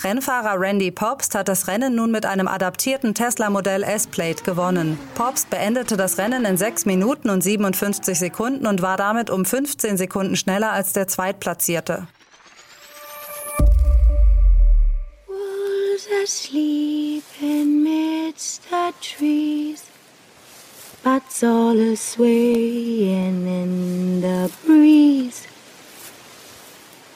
Rennfahrer 0.04 0.60
Randy 0.60 0.92
Popst 0.92 1.34
hat 1.34 1.48
das 1.48 1.68
Rennen 1.68 1.96
nun 1.96 2.12
mit 2.12 2.26
einem 2.26 2.48
adaptierten 2.48 3.16
Tesla 3.16 3.50
Modell 3.50 3.84
S-Plate 3.84 4.44
gewonnen. 4.44 5.00
Popst 5.16 5.50
beendete 5.50 5.98
das 5.98 6.18
Rennen 6.18 6.46
in 6.46 6.58
6 6.58 6.86
Minuten 6.86 7.30
und 7.30 7.42
57 7.42 8.18
Sekunden 8.18 8.68
und 8.68 8.82
war 8.82 8.98
damit 8.98 9.30
um 9.30 9.46
15 9.46 9.98
Sekunden 9.98 10.36
schneller 10.36 10.72
als 10.72 10.94
der 10.94 11.08
Zweitplatzierte. 11.08 12.08
asleep 16.24 17.24
amidst 17.42 18.70
the 18.70 18.94
trees. 19.02 19.84
Bats 21.04 21.44
all 21.44 21.80
are 21.80 21.96
swaying 21.96 23.48
in 23.48 24.22
the 24.22 24.52
breeze. 24.66 25.48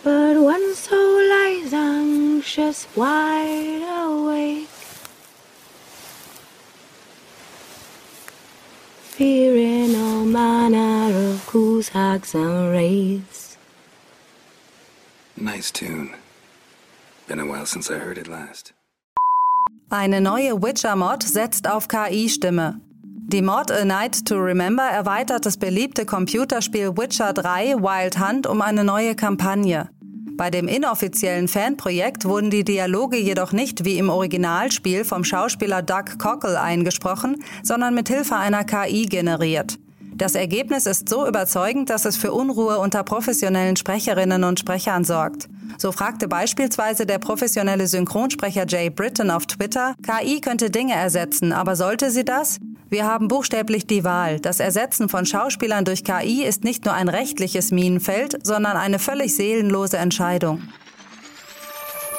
But 0.03 0.37
one 0.37 0.73
soul 0.75 1.21
lies 1.27 1.73
anxious, 2.51 2.87
wide 2.95 3.83
awake. 3.83 4.67
Fearing 9.01 9.95
all 9.95 10.25
manner 10.25 11.15
of 11.15 11.47
ghouls, 11.51 11.89
hags, 11.89 12.35
and 12.35 12.71
wraiths. 12.71 13.57
Nice 15.37 15.71
tune. 15.71 16.11
Been 17.27 17.39
a 17.39 17.45
while 17.45 17.65
since 17.65 17.89
I 17.89 17.99
heard 17.99 18.17
it 18.17 18.27
last. 18.27 18.73
Eine 19.89 20.21
neue 20.21 20.61
Witcher-Mod 20.61 21.23
setzt 21.23 21.69
auf 21.69 21.87
KI-Stimme. 21.87 22.79
Die 23.27 23.41
Mod 23.41 23.71
A 23.71 23.85
Night 23.85 24.25
to 24.25 24.35
Remember 24.35 24.83
erweitert 24.83 25.45
das 25.45 25.57
beliebte 25.57 26.05
Computerspiel 26.05 26.97
Witcher 26.97 27.33
3 27.33 27.75
Wild 27.75 28.19
Hunt 28.19 28.47
um 28.47 28.61
eine 28.61 28.83
neue 28.83 29.15
Kampagne. 29.15 29.89
Bei 30.41 30.49
dem 30.49 30.67
inoffiziellen 30.67 31.47
Fanprojekt 31.47 32.25
wurden 32.25 32.49
die 32.49 32.63
Dialoge 32.63 33.15
jedoch 33.15 33.51
nicht 33.51 33.85
wie 33.85 33.99
im 33.99 34.09
Originalspiel 34.09 35.05
vom 35.05 35.23
Schauspieler 35.23 35.83
Doug 35.83 36.17
Cockle 36.17 36.59
eingesprochen, 36.59 37.43
sondern 37.61 37.93
mit 37.93 38.09
Hilfe 38.09 38.37
einer 38.37 38.63
KI 38.63 39.05
generiert. 39.05 39.77
Das 40.15 40.33
Ergebnis 40.33 40.87
ist 40.87 41.09
so 41.09 41.27
überzeugend, 41.27 41.91
dass 41.91 42.05
es 42.05 42.17
für 42.17 42.31
Unruhe 42.31 42.79
unter 42.79 43.03
professionellen 43.03 43.75
Sprecherinnen 43.75 44.43
und 44.43 44.59
Sprechern 44.59 45.03
sorgt. 45.03 45.47
So 45.77 45.91
fragte 45.91 46.27
beispielsweise 46.27 47.05
der 47.05 47.19
professionelle 47.19 47.85
Synchronsprecher 47.85 48.65
Jay 48.67 48.89
Britton 48.89 49.29
auf 49.29 49.45
Twitter, 49.45 49.93
KI 50.01 50.41
könnte 50.41 50.71
Dinge 50.71 50.95
ersetzen, 50.95 51.53
aber 51.53 51.75
sollte 51.75 52.09
sie 52.09 52.25
das? 52.25 52.57
Wir 52.91 53.05
haben 53.05 53.29
buchstäblich 53.29 53.87
die 53.87 54.03
Wahl. 54.03 54.41
Das 54.41 54.59
Ersetzen 54.59 55.07
von 55.07 55.25
Schauspielern 55.25 55.85
durch 55.85 56.03
KI 56.03 56.43
ist 56.43 56.65
nicht 56.65 56.83
nur 56.83 56.93
ein 56.93 57.07
rechtliches 57.07 57.71
Minenfeld, 57.71 58.45
sondern 58.45 58.75
eine 58.75 58.99
völlig 58.99 59.33
seelenlose 59.33 59.97
Entscheidung. 59.97 60.61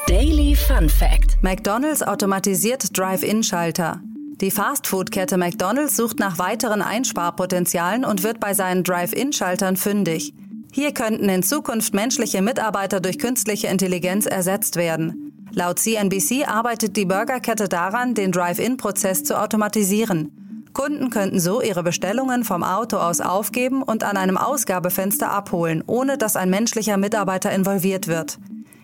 Daily 0.07 0.55
Fun 0.55 0.89
Fact: 0.89 1.37
McDonald's 1.43 2.01
automatisiert 2.01 2.97
Drive-In-Schalter. 2.97 4.01
Die 4.41 4.49
Fastfood-Kette 4.49 5.37
McDonald's 5.37 5.95
sucht 5.95 6.17
nach 6.17 6.39
weiteren 6.39 6.81
Einsparpotenzialen 6.81 8.03
und 8.03 8.23
wird 8.23 8.39
bei 8.39 8.55
seinen 8.55 8.83
Drive-In-Schaltern 8.83 9.77
fündig. 9.77 10.33
Hier 10.71 10.91
könnten 10.91 11.29
in 11.29 11.43
Zukunft 11.43 11.93
menschliche 11.93 12.41
Mitarbeiter 12.41 12.99
durch 12.99 13.19
künstliche 13.19 13.67
Intelligenz 13.67 14.25
ersetzt 14.25 14.75
werden. 14.75 15.47
Laut 15.51 15.77
CNBC 15.77 16.47
arbeitet 16.47 16.97
die 16.97 17.05
Burgerkette 17.05 17.69
daran, 17.69 18.15
den 18.15 18.31
Drive-In-Prozess 18.31 19.23
zu 19.23 19.39
automatisieren. 19.39 20.42
Kunden 20.73 21.09
könnten 21.09 21.39
so 21.39 21.61
ihre 21.61 21.83
Bestellungen 21.83 22.43
vom 22.43 22.63
Auto 22.63 22.97
aus 22.97 23.21
aufgeben 23.21 23.83
und 23.83 24.03
an 24.03 24.17
einem 24.17 24.37
Ausgabefenster 24.37 25.31
abholen, 25.31 25.83
ohne 25.85 26.17
dass 26.17 26.35
ein 26.35 26.49
menschlicher 26.49 26.97
Mitarbeiter 26.97 27.51
involviert 27.51 28.07
wird. 28.07 28.39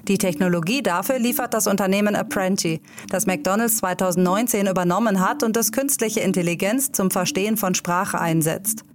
Die 0.07 0.17
Technologie 0.17 0.81
dafür 0.81 1.19
liefert 1.19 1.53
das 1.53 1.67
Unternehmen 1.67 2.15
Apprenti, 2.15 2.81
das 3.09 3.25
McDonald's 3.25 3.77
2019 3.77 4.67
übernommen 4.67 5.19
hat 5.19 5.43
und 5.43 5.55
das 5.55 5.71
künstliche 5.71 6.21
Intelligenz 6.21 6.91
zum 6.91 7.11
Verstehen 7.11 7.57
von 7.57 7.75
Sprache 7.75 8.19
einsetzt. 8.19 8.85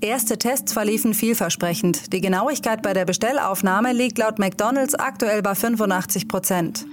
Erste 0.00 0.38
Tests 0.38 0.72
verliefen 0.72 1.14
vielversprechend. 1.14 2.12
Die 2.12 2.20
Genauigkeit 2.20 2.82
bei 2.82 2.92
der 2.92 3.04
Bestellaufnahme 3.04 3.92
liegt 3.92 4.18
laut 4.18 4.38
McDonald's 4.38 4.94
aktuell 4.94 5.42
bei 5.42 5.54
85 5.54 6.28
Prozent. 6.28 6.86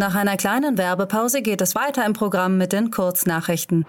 Nach 0.00 0.14
einer 0.14 0.38
kleinen 0.38 0.78
Werbepause 0.78 1.42
geht 1.42 1.60
es 1.60 1.74
weiter 1.74 2.06
im 2.06 2.14
Programm 2.14 2.56
mit 2.56 2.72
den 2.72 2.90
Kurznachrichten. 2.90 3.84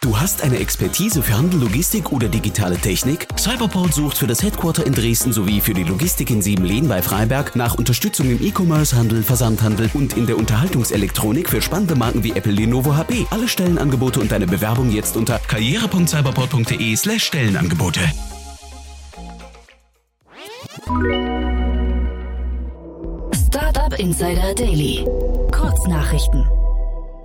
Du 0.00 0.16
hast 0.16 0.44
eine 0.44 0.60
Expertise 0.60 1.24
für 1.24 1.36
Handel, 1.36 1.58
Logistik 1.58 2.12
oder 2.12 2.28
digitale 2.28 2.78
Technik? 2.78 3.26
Cyberport 3.36 3.94
sucht 3.94 4.16
für 4.16 4.28
das 4.28 4.44
Headquarter 4.44 4.86
in 4.86 4.92
Dresden 4.92 5.32
sowie 5.32 5.60
für 5.60 5.74
die 5.74 5.82
Logistik 5.82 6.30
in 6.30 6.40
Siebenlehn 6.40 6.86
bei 6.86 7.02
Freiberg 7.02 7.56
nach 7.56 7.74
Unterstützung 7.74 8.30
im 8.30 8.40
E-Commerce, 8.40 8.94
Handel, 8.94 9.24
Versandhandel 9.24 9.90
und 9.92 10.16
in 10.16 10.28
der 10.28 10.38
Unterhaltungselektronik 10.38 11.48
für 11.48 11.60
spannende 11.60 11.96
Marken 11.96 12.22
wie 12.22 12.30
Apple, 12.30 12.52
Lenovo, 12.52 12.94
HP. 12.94 13.26
Alle 13.30 13.48
Stellenangebote 13.48 14.20
und 14.20 14.30
deine 14.30 14.46
Bewerbung 14.46 14.92
jetzt 14.92 15.16
unter 15.16 15.40
karriere.cyberport.de 15.40 16.94
slash 16.94 17.24
Stellenangebote. 17.24 18.02
Startup 23.92 23.98
Insider 23.98 24.54
Daily. 24.54 25.04
Kurznachrichten. 25.50 26.46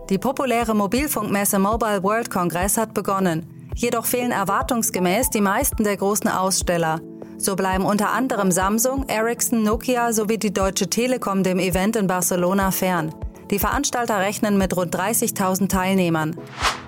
Die 0.10 0.18
populäre 0.18 0.74
Mobilfunkmesse 0.74 1.60
Mobile 1.60 2.04
World 2.04 2.30
Congress 2.30 2.78
hat 2.78 2.94
begonnen. 2.94 3.46
Jedoch 3.76 4.06
fehlen 4.06 4.32
erwartungsgemäß 4.32 5.30
die 5.30 5.42
meisten 5.42 5.84
der 5.84 5.98
großen 5.98 6.30
Aussteller. 6.30 7.00
So 7.38 7.56
bleiben 7.56 7.86
unter 7.86 8.12
anderem 8.12 8.52
Samsung, 8.52 9.06
Ericsson, 9.08 9.64
Nokia 9.64 10.12
sowie 10.12 10.38
die 10.38 10.54
Deutsche 10.54 10.90
Telekom 10.90 11.44
dem 11.44 11.60
Event 11.60 11.96
in 11.96 12.08
Barcelona 12.08 12.72
fern. 12.72 13.14
Die 13.50 13.60
Veranstalter 13.60 14.20
rechnen 14.20 14.58
mit 14.58 14.76
rund 14.76 14.96
30.000 14.96 15.70
Teilnehmern. 15.70 16.36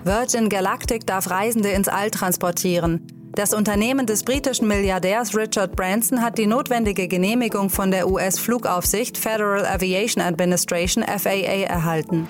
Virgin 0.04 0.50
Galactic 0.50 1.06
darf 1.06 1.30
Reisende 1.30 1.70
ins 1.70 1.88
All 1.88 2.12
transportieren. 2.12 3.19
Das 3.34 3.54
Unternehmen 3.54 4.06
des 4.06 4.24
britischen 4.24 4.68
Milliardärs 4.68 5.36
Richard 5.36 5.76
Branson 5.76 6.22
hat 6.22 6.38
die 6.38 6.48
notwendige 6.48 7.08
Genehmigung 7.08 7.70
von 7.70 7.92
der 7.92 8.10
US-Flugaufsicht 8.10 9.18
Federal 9.18 9.66
Aviation 9.66 10.24
Administration 10.24 11.04
FAA 11.04 11.64
erhalten. 11.68 12.28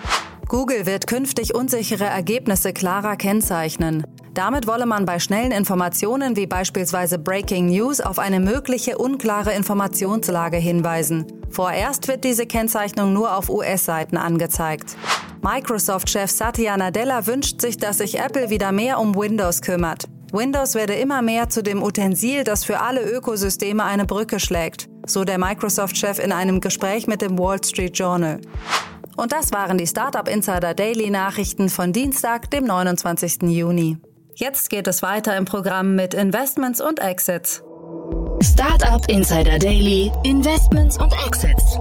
Google 0.47 0.85
wird 0.85 1.07
künftig 1.07 1.55
unsichere 1.55 2.05
Ergebnisse 2.05 2.73
klarer 2.73 3.15
kennzeichnen. 3.15 4.03
Damit 4.33 4.67
wolle 4.67 4.85
man 4.85 5.05
bei 5.05 5.19
schnellen 5.19 5.51
Informationen 5.51 6.35
wie 6.35 6.47
beispielsweise 6.47 7.17
Breaking 7.17 7.67
News 7.67 8.01
auf 8.01 8.19
eine 8.19 8.39
mögliche 8.39 8.97
unklare 8.97 9.53
Informationslage 9.53 10.57
hinweisen. 10.57 11.25
Vorerst 11.49 12.07
wird 12.07 12.23
diese 12.23 12.45
Kennzeichnung 12.45 13.13
nur 13.13 13.35
auf 13.35 13.49
US-Seiten 13.49 14.17
angezeigt. 14.17 14.95
Microsoft-Chef 15.41 16.29
Satya 16.29 16.77
Nadella 16.77 17.25
wünscht 17.25 17.61
sich, 17.61 17.77
dass 17.77 17.99
sich 17.99 18.19
Apple 18.19 18.49
wieder 18.49 18.71
mehr 18.71 18.99
um 18.99 19.15
Windows 19.15 19.61
kümmert. 19.61 20.05
Windows 20.33 20.75
werde 20.75 20.93
immer 20.93 21.21
mehr 21.21 21.49
zu 21.49 21.63
dem 21.63 21.81
Utensil, 21.81 22.43
das 22.43 22.63
für 22.63 22.79
alle 22.81 23.01
Ökosysteme 23.01 23.83
eine 23.83 24.05
Brücke 24.05 24.39
schlägt, 24.39 24.87
so 25.05 25.23
der 25.23 25.37
Microsoft-Chef 25.37 26.19
in 26.19 26.31
einem 26.31 26.61
Gespräch 26.61 27.07
mit 27.07 27.21
dem 27.21 27.39
Wall 27.39 27.63
Street 27.63 27.97
Journal. 27.97 28.39
Und 29.15 29.31
das 29.31 29.51
waren 29.51 29.77
die 29.77 29.87
Startup 29.87 30.27
Insider 30.27 30.73
Daily 30.73 31.09
Nachrichten 31.09 31.69
von 31.69 31.91
Dienstag, 31.91 32.49
dem 32.51 32.65
29. 32.65 33.43
Juni. 33.43 33.97
Jetzt 34.35 34.69
geht 34.69 34.87
es 34.87 35.01
weiter 35.01 35.35
im 35.35 35.45
Programm 35.45 35.95
mit 35.95 36.13
Investments 36.13 36.79
und 36.79 36.99
Exits. 36.99 37.61
Startup 38.41 39.05
Insider 39.09 39.59
Daily, 39.59 40.11
Investments 40.23 40.97
und 40.97 41.11
Exits. 41.25 41.77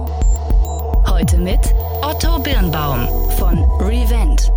Heute 1.07 1.37
mit 1.37 1.59
Otto 2.01 2.39
Birnbaum 2.39 3.07
von 3.37 3.63
Revent. 3.79 4.51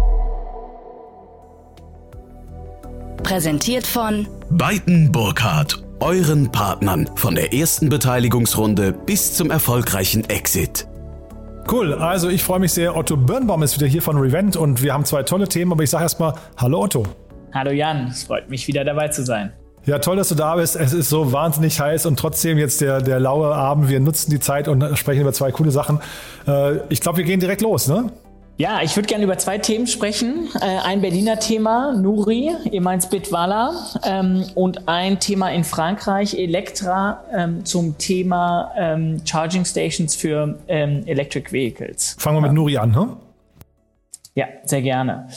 Präsentiert 3.22 3.86
von 3.86 4.26
Beiten 4.50 5.12
Burkhardt, 5.12 5.82
euren 6.00 6.50
Partnern 6.50 7.08
von 7.14 7.36
der 7.36 7.54
ersten 7.54 7.88
Beteiligungsrunde 7.88 8.92
bis 8.92 9.34
zum 9.34 9.50
erfolgreichen 9.50 10.28
Exit. 10.28 10.88
Cool, 11.70 11.94
also 11.94 12.28
ich 12.28 12.42
freue 12.42 12.58
mich 12.58 12.72
sehr. 12.72 12.96
Otto 12.96 13.16
Birnbaum 13.16 13.62
ist 13.62 13.76
wieder 13.76 13.86
hier 13.86 14.02
von 14.02 14.18
Revent 14.18 14.56
und 14.56 14.82
wir 14.82 14.92
haben 14.92 15.04
zwei 15.04 15.22
tolle 15.22 15.48
Themen, 15.48 15.72
aber 15.72 15.84
ich 15.84 15.90
sage 15.90 16.02
erstmal 16.02 16.34
Hallo 16.56 16.82
Otto. 16.82 17.06
Hallo 17.54 17.70
Jan, 17.70 18.08
es 18.08 18.24
freut 18.24 18.50
mich 18.50 18.66
wieder 18.66 18.84
dabei 18.84 19.08
zu 19.08 19.24
sein. 19.24 19.52
Ja, 19.84 19.98
toll, 19.98 20.16
dass 20.16 20.28
du 20.28 20.34
da 20.34 20.56
bist. 20.56 20.76
Es 20.76 20.92
ist 20.92 21.08
so 21.08 21.32
wahnsinnig 21.32 21.80
heiß 21.80 22.06
und 22.06 22.18
trotzdem 22.18 22.58
jetzt 22.58 22.80
der, 22.80 23.00
der 23.00 23.18
laue 23.18 23.54
Abend. 23.54 23.88
Wir 23.88 23.98
nutzen 24.00 24.30
die 24.30 24.38
Zeit 24.40 24.68
und 24.68 24.96
sprechen 24.96 25.22
über 25.22 25.32
zwei 25.32 25.50
coole 25.50 25.70
Sachen. 25.70 26.00
Äh, 26.46 26.76
ich 26.88 27.00
glaube, 27.00 27.18
wir 27.18 27.24
gehen 27.24 27.40
direkt 27.40 27.62
los, 27.62 27.88
ne? 27.88 28.12
Ja, 28.58 28.82
ich 28.82 28.94
würde 28.96 29.08
gerne 29.08 29.24
über 29.24 29.38
zwei 29.38 29.58
Themen 29.58 29.86
sprechen. 29.86 30.48
Äh, 30.60 30.78
ein 30.84 31.00
Berliner 31.00 31.38
Thema, 31.38 31.94
Nuri, 31.94 32.52
ihr 32.70 32.80
meint 32.80 33.08
Bitwala, 33.10 33.72
ähm, 34.04 34.44
und 34.54 34.88
ein 34.88 35.18
Thema 35.20 35.50
in 35.50 35.64
Frankreich, 35.64 36.34
Elektra, 36.38 37.24
ähm, 37.32 37.64
zum 37.64 37.96
Thema 37.98 38.72
ähm, 38.76 39.22
Charging 39.24 39.64
Stations 39.64 40.14
für 40.14 40.58
Electric 40.66 41.50
Vehicles. 41.50 42.14
Fangen 42.18 42.36
wir 42.36 42.42
mit 42.42 42.52
Nuri 42.52 42.76
an, 42.76 42.90
ne? 42.90 43.16
Ja, 44.34 44.46
sehr 44.64 44.82
gerne. 44.82 45.28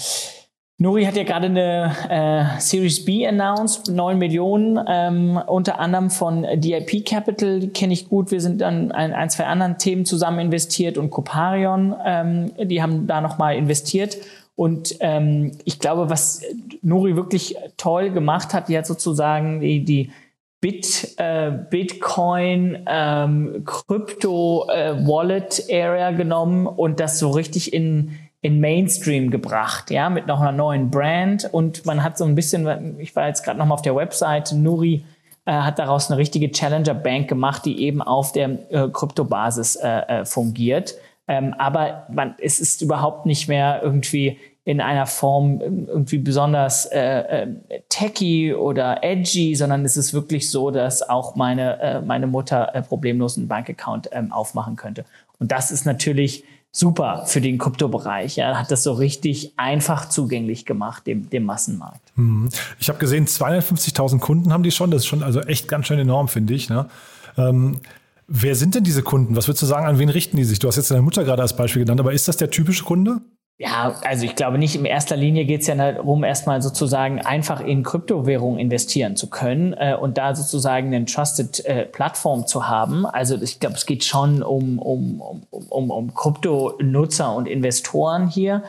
Nuri 0.78 1.06
hat 1.06 1.16
ja 1.16 1.24
gerade 1.24 1.46
eine 1.46 1.96
äh, 2.10 2.60
Series 2.60 3.06
B 3.06 3.26
announced, 3.26 3.88
9 3.88 4.18
Millionen, 4.18 4.78
ähm, 4.88 5.40
unter 5.48 5.80
anderem 5.80 6.10
von 6.10 6.46
DIP 6.56 7.06
Capital, 7.06 7.62
die 7.62 7.70
kenne 7.70 7.94
ich 7.94 8.10
gut. 8.10 8.30
Wir 8.30 8.42
sind 8.42 8.62
an 8.62 8.92
ein, 8.92 9.14
ein, 9.14 9.30
zwei 9.30 9.46
anderen 9.46 9.78
Themen 9.78 10.06
zusammen 10.06 10.40
investiert 10.40 10.98
und 10.98 11.12
Coparion, 11.12 11.96
ähm, 12.06 12.52
die 12.62 12.82
haben 12.82 13.08
da 13.08 13.22
nochmal 13.22 13.56
investiert. 13.56 14.18
Und 14.56 14.98
ähm, 15.00 15.54
ich 15.64 15.80
glaube, 15.80 16.10
was 16.10 16.42
Nuri 16.82 17.16
wirklich 17.16 17.56
toll 17.78 18.10
gemacht 18.10 18.54
hat, 18.54 18.68
die 18.68 18.78
hat 18.78 18.86
sozusagen 18.86 19.62
die, 19.62 19.86
die 19.86 20.12
Bit, 20.60 21.14
äh, 21.18 21.52
Bitcoin, 21.70 22.86
ähm, 22.88 23.64
Crypto 23.66 24.68
äh, 24.70 25.08
Wallet 25.08 25.64
Area 25.72 26.12
genommen 26.12 26.68
und 26.68 27.00
das 27.00 27.20
so 27.20 27.30
richtig 27.30 27.72
in 27.72 28.18
in 28.46 28.60
Mainstream 28.60 29.32
gebracht, 29.32 29.90
ja, 29.90 30.08
mit 30.08 30.28
noch 30.28 30.40
einer 30.40 30.52
neuen 30.52 30.92
Brand. 30.92 31.52
Und 31.52 31.84
man 31.88 32.04
hat 32.04 32.16
so 32.16 32.26
ein 32.26 32.36
bisschen, 32.36 33.00
ich 33.00 33.16
war 33.16 33.28
jetzt 33.28 33.44
gerade 33.44 33.58
noch 33.58 33.66
mal 33.66 33.74
auf 33.74 33.82
der 33.82 33.96
Website, 33.96 34.52
Nuri 34.52 35.04
äh, 35.46 35.52
hat 35.52 35.80
daraus 35.80 36.12
eine 36.12 36.20
richtige 36.20 36.52
Challenger 36.52 36.94
Bank 36.94 37.28
gemacht, 37.28 37.66
die 37.66 37.82
eben 37.82 38.04
auf 38.04 38.34
der 38.34 38.50
äh, 38.70 38.88
Kryptobasis 38.90 39.78
äh, 39.78 39.88
äh, 39.88 40.26
fungiert. 40.26 40.94
Ähm, 41.28 41.56
aber 41.58 42.06
man, 42.12 42.36
es 42.40 42.60
ist 42.60 42.84
überhaupt 42.84 43.26
nicht 43.26 43.48
mehr 43.48 43.82
irgendwie 43.82 44.38
in 44.64 44.80
einer 44.80 45.08
Form 45.08 45.60
irgendwie 45.60 46.20
besonders 46.20 46.86
äh, 46.86 47.00
äh, 47.00 47.48
techy 47.90 48.54
oder 48.54 49.04
edgy, 49.04 49.56
sondern 49.56 49.86
es 49.86 49.98
ist 49.98 50.14
wirklich 50.14 50.52
so, 50.52 50.70
dass 50.70 51.02
auch 51.02 51.36
meine, 51.36 51.82
äh, 51.82 52.02
meine 52.02 52.28
Mutter 52.28 52.76
äh, 52.76 52.84
problemlos 52.84 53.38
einen 53.38 53.48
Bankaccount 53.48 54.10
ähm, 54.12 54.32
aufmachen 54.32 54.76
könnte. 54.76 55.04
Und 55.40 55.52
das 55.52 55.72
ist 55.72 55.88
natürlich 55.88 56.44
super 56.76 57.24
für 57.26 57.40
den 57.40 57.58
Kryptobereich. 57.58 58.38
Er 58.38 58.60
hat 58.60 58.70
das 58.70 58.84
so 58.84 58.92
richtig 58.92 59.54
einfach 59.56 60.10
zugänglich 60.10 60.66
gemacht, 60.66 61.08
dem, 61.08 61.30
dem 61.30 61.46
Massenmarkt. 61.46 62.12
Mhm. 62.16 62.50
Ich 62.80 62.90
habe 62.90 63.00
gesehen, 63.00 63.28
250.000 63.28 64.20
Kunden 64.20 64.52
haben 64.52 64.64
die 64.64 64.72
schon. 64.72 64.92
Das 64.92 65.04
ist 65.04 65.08
schon 65.08 65.24
also 65.24 65.40
echt 65.42 65.70
ganz 65.70 65.88
schön 65.88 66.00
enorm, 66.00 66.28
finde 66.28 66.54
ich. 66.54 66.70
Ne? 66.70 66.88
Ähm, 67.38 67.80
wer 68.28 68.56
sind 68.56 68.76
denn 68.76 68.84
diese 68.84 69.04
Kunden? 69.04 69.38
Was 69.38 69.48
würdest 69.48 69.62
du 69.62 69.68
sagen, 69.68 69.86
an 69.86 70.00
wen 70.00 70.10
richten 70.10 70.36
die 70.36 70.44
sich? 70.44 70.60
Du 70.60 70.68
hast 70.68 70.76
jetzt 70.76 70.92
deine 70.92 71.02
Mutter 71.02 71.24
gerade 71.24 71.42
als 71.42 71.56
Beispiel 71.56 71.84
genannt, 71.84 72.02
aber 72.02 72.12
ist 72.12 72.28
das 72.28 72.36
der 72.36 72.52
typische 72.52 72.84
Kunde? 72.84 73.22
Ja, 73.58 73.96
also 74.04 74.26
ich 74.26 74.36
glaube 74.36 74.58
nicht, 74.58 74.76
in 74.76 74.84
erster 74.84 75.16
Linie 75.16 75.46
geht 75.46 75.62
es 75.62 75.68
ja 75.68 75.76
darum, 75.76 76.26
erstmal 76.26 76.62
sozusagen 76.62 77.22
einfach 77.22 77.62
in 77.62 77.84
Kryptowährungen 77.84 78.60
investieren 78.60 79.16
zu 79.16 79.30
können 79.30 79.72
äh, 79.72 79.96
und 79.98 80.18
da 80.18 80.36
sozusagen 80.36 80.94
eine 80.94 81.06
Trusted 81.06 81.64
äh, 81.66 81.86
Plattform 81.86 82.48
zu 82.48 82.68
haben. 82.68 83.06
Also 83.06 83.42
ich 83.42 83.62
glaube, 83.62 83.76
es 83.76 83.86
geht 83.86 84.04
schon 84.04 84.44
um, 84.44 84.78
um, 84.78 85.22
um, 85.22 85.44
um, 85.70 85.90
um 85.90 86.14
Kryptonutzer 86.14 87.34
und 87.34 87.48
Investoren 87.48 88.28
hier. 88.28 88.64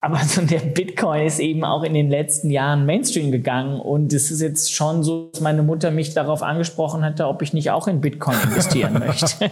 Aber 0.00 0.18
so 0.18 0.42
der 0.42 0.60
Bitcoin 0.60 1.26
ist 1.26 1.40
eben 1.40 1.64
auch 1.64 1.82
in 1.82 1.92
den 1.92 2.08
letzten 2.08 2.50
Jahren 2.50 2.86
Mainstream 2.86 3.32
gegangen 3.32 3.80
und 3.80 4.12
es 4.12 4.30
ist 4.30 4.40
jetzt 4.40 4.72
schon 4.72 5.02
so, 5.02 5.30
dass 5.32 5.40
meine 5.40 5.64
Mutter 5.64 5.90
mich 5.90 6.14
darauf 6.14 6.42
angesprochen 6.42 7.04
hatte, 7.04 7.26
ob 7.26 7.42
ich 7.42 7.52
nicht 7.52 7.72
auch 7.72 7.88
in 7.88 8.00
Bitcoin 8.00 8.36
investieren 8.44 8.92
möchte. 9.00 9.50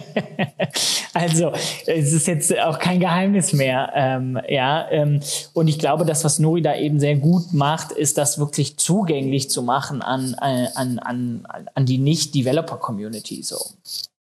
also 1.13 1.51
es 1.85 2.13
ist 2.13 2.27
jetzt 2.27 2.57
auch 2.59 2.79
kein 2.79 3.01
Geheimnis 3.01 3.51
mehr, 3.51 3.91
ähm, 3.93 4.39
ja. 4.47 4.89
Ähm, 4.89 5.19
und 5.51 5.67
ich 5.67 5.79
glaube, 5.79 6.05
das, 6.05 6.23
was 6.23 6.39
Nuri 6.39 6.61
da 6.61 6.75
eben 6.77 7.01
sehr 7.01 7.17
gut 7.17 7.51
macht, 7.51 7.91
ist 7.91 8.17
das 8.17 8.39
wirklich 8.39 8.77
zugänglich 8.77 9.49
zu 9.49 9.63
machen 9.63 10.01
an 10.01 10.33
äh, 10.41 10.67
an 10.75 10.99
an 10.99 11.45
an 11.73 11.85
die 11.85 11.97
Nicht-Developer-Community 11.97 13.43
so. 13.43 13.57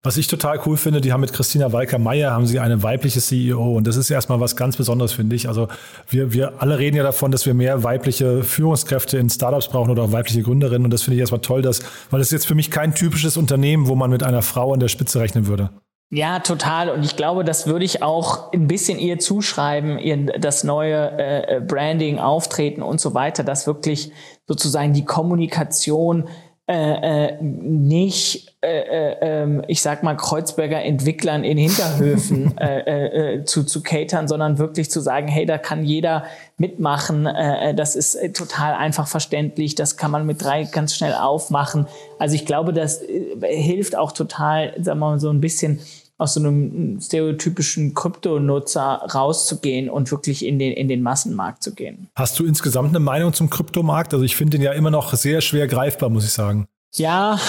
Was 0.06 0.18
ich 0.18 0.28
total 0.28 0.60
cool 0.66 0.76
finde, 0.76 1.00
die 1.00 1.14
haben 1.14 1.22
mit 1.22 1.32
Christina 1.32 1.72
Walker-Meyer 1.72 2.30
haben 2.30 2.46
sie 2.46 2.60
eine 2.60 2.84
weibliche 2.84 3.22
CEO 3.22 3.78
und 3.78 3.88
das 3.88 3.96
ist 3.96 4.12
erstmal 4.12 4.42
was 4.42 4.58
ganz 4.58 4.76
Besonderes, 4.76 5.14
finde 5.14 5.34
ich. 5.34 5.48
Also 5.48 5.70
wir, 6.10 6.34
wir 6.34 6.62
alle 6.62 6.78
reden 6.78 6.98
ja 6.98 7.04
davon, 7.04 7.32
dass 7.32 7.46
wir 7.46 7.54
mehr 7.54 7.84
weibliche 7.84 8.44
Führungskräfte 8.44 9.18
in 9.18 9.30
Startups 9.30 9.70
brauchen 9.70 9.92
oder 9.92 10.04
auch 10.04 10.12
weibliche 10.12 10.42
Gründerinnen 10.42 10.84
und 10.84 10.92
das 10.92 11.04
finde 11.04 11.16
ich 11.16 11.22
erstmal 11.22 11.40
toll, 11.40 11.62
dass, 11.62 11.84
weil 12.10 12.20
es 12.20 12.28
ist 12.28 12.34
jetzt 12.34 12.48
für 12.48 12.56
mich 12.56 12.70
kein 12.70 12.94
typisches 12.94 13.38
Unternehmen, 13.38 13.88
wo 13.88 13.96
man 13.96 14.10
mit 14.10 14.24
einer 14.24 14.42
Frau 14.42 14.74
an 14.74 14.82
der 14.82 14.90
Spitze 14.90 15.22
rechnen 15.22 15.48
würde. 15.48 15.70
Ja, 16.10 16.40
total. 16.40 16.90
Und 16.90 17.06
ich 17.06 17.16
glaube, 17.16 17.46
das 17.46 17.66
würde 17.66 17.86
ich 17.86 18.04
auch 18.04 18.52
ein 18.52 18.68
bisschen 18.68 19.00
ihr 19.00 19.20
zuschreiben, 19.20 19.98
ihr 19.98 20.38
das 20.38 20.66
neue 20.66 21.18
äh, 21.18 21.62
Branding, 21.62 22.20
Auftreten 22.20 22.84
und 22.84 23.00
so 23.00 23.14
weiter, 23.14 23.46
dass 23.46 23.68
wirklich 23.68 24.12
sozusagen 24.48 24.92
die 24.92 25.06
Kommunikation 25.06 26.28
äh, 26.66 27.28
äh, 27.28 27.42
nicht, 27.42 28.56
äh, 28.62 28.68
äh, 28.68 29.18
ähm, 29.22 29.64
ich 29.68 29.82
sag 29.82 30.02
mal, 30.02 30.16
Kreuzberger 30.16 30.82
Entwicklern 30.82 31.44
in 31.44 31.58
Hinterhöfen 31.58 32.58
äh, 32.58 32.80
äh, 32.80 33.34
äh, 33.40 33.44
zu, 33.44 33.66
zu 33.66 33.84
catern, 33.84 34.30
sondern 34.30 34.58
wirklich 34.58 34.90
zu 34.90 35.02
sagen, 35.02 35.28
hey, 35.28 35.46
da 35.46 35.58
kann 35.58 35.84
jeder 35.84 36.24
mitmachen, 36.58 37.26
äh, 37.26 37.72
äh 37.72 37.74
das 37.74 37.98
ist 37.98 38.18
total 38.34 38.76
einfach 38.76 39.08
verständlich, 39.08 39.76
das 39.76 39.98
kann 39.98 40.10
man 40.10 40.26
mit 40.26 40.42
drei 40.42 40.64
ganz 40.64 40.96
schnell 40.96 41.16
aufmachen. 41.16 41.86
Also 42.18 42.36
ich 42.36 42.46
glaube, 42.46 42.72
das 42.72 43.02
hilft 43.42 43.98
auch 43.98 44.14
total, 44.14 44.74
sagen 44.78 44.86
wir 44.86 45.08
mal, 45.08 45.20
so 45.20 45.30
ein 45.32 45.42
bisschen 45.42 45.82
aus 46.24 46.36
so 46.36 46.40
einem 46.40 47.00
stereotypischen 47.02 47.94
Kryptonutzer 47.94 49.06
rauszugehen 49.14 49.90
und 49.90 50.10
wirklich 50.10 50.46
in 50.46 50.58
den, 50.58 50.74
in 50.74 50.88
den 50.88 51.02
Massenmarkt 51.02 51.62
zu 51.62 51.76
gehen. 51.76 52.08
Hast 52.16 52.40
du 52.40 52.46
insgesamt 52.46 52.90
eine 52.90 53.00
Meinung 53.00 53.34
zum 53.34 53.50
Kryptomarkt? 53.50 54.14
Also 54.14 54.24
ich 54.24 54.36
finde 54.36 54.58
den 54.58 54.64
ja 54.64 54.72
immer 54.72 54.90
noch 54.90 55.14
sehr 55.14 55.42
schwer 55.42 55.68
greifbar, 55.68 56.10
muss 56.10 56.24
ich 56.24 56.32
sagen. 56.32 56.68
Ja, 56.96 57.40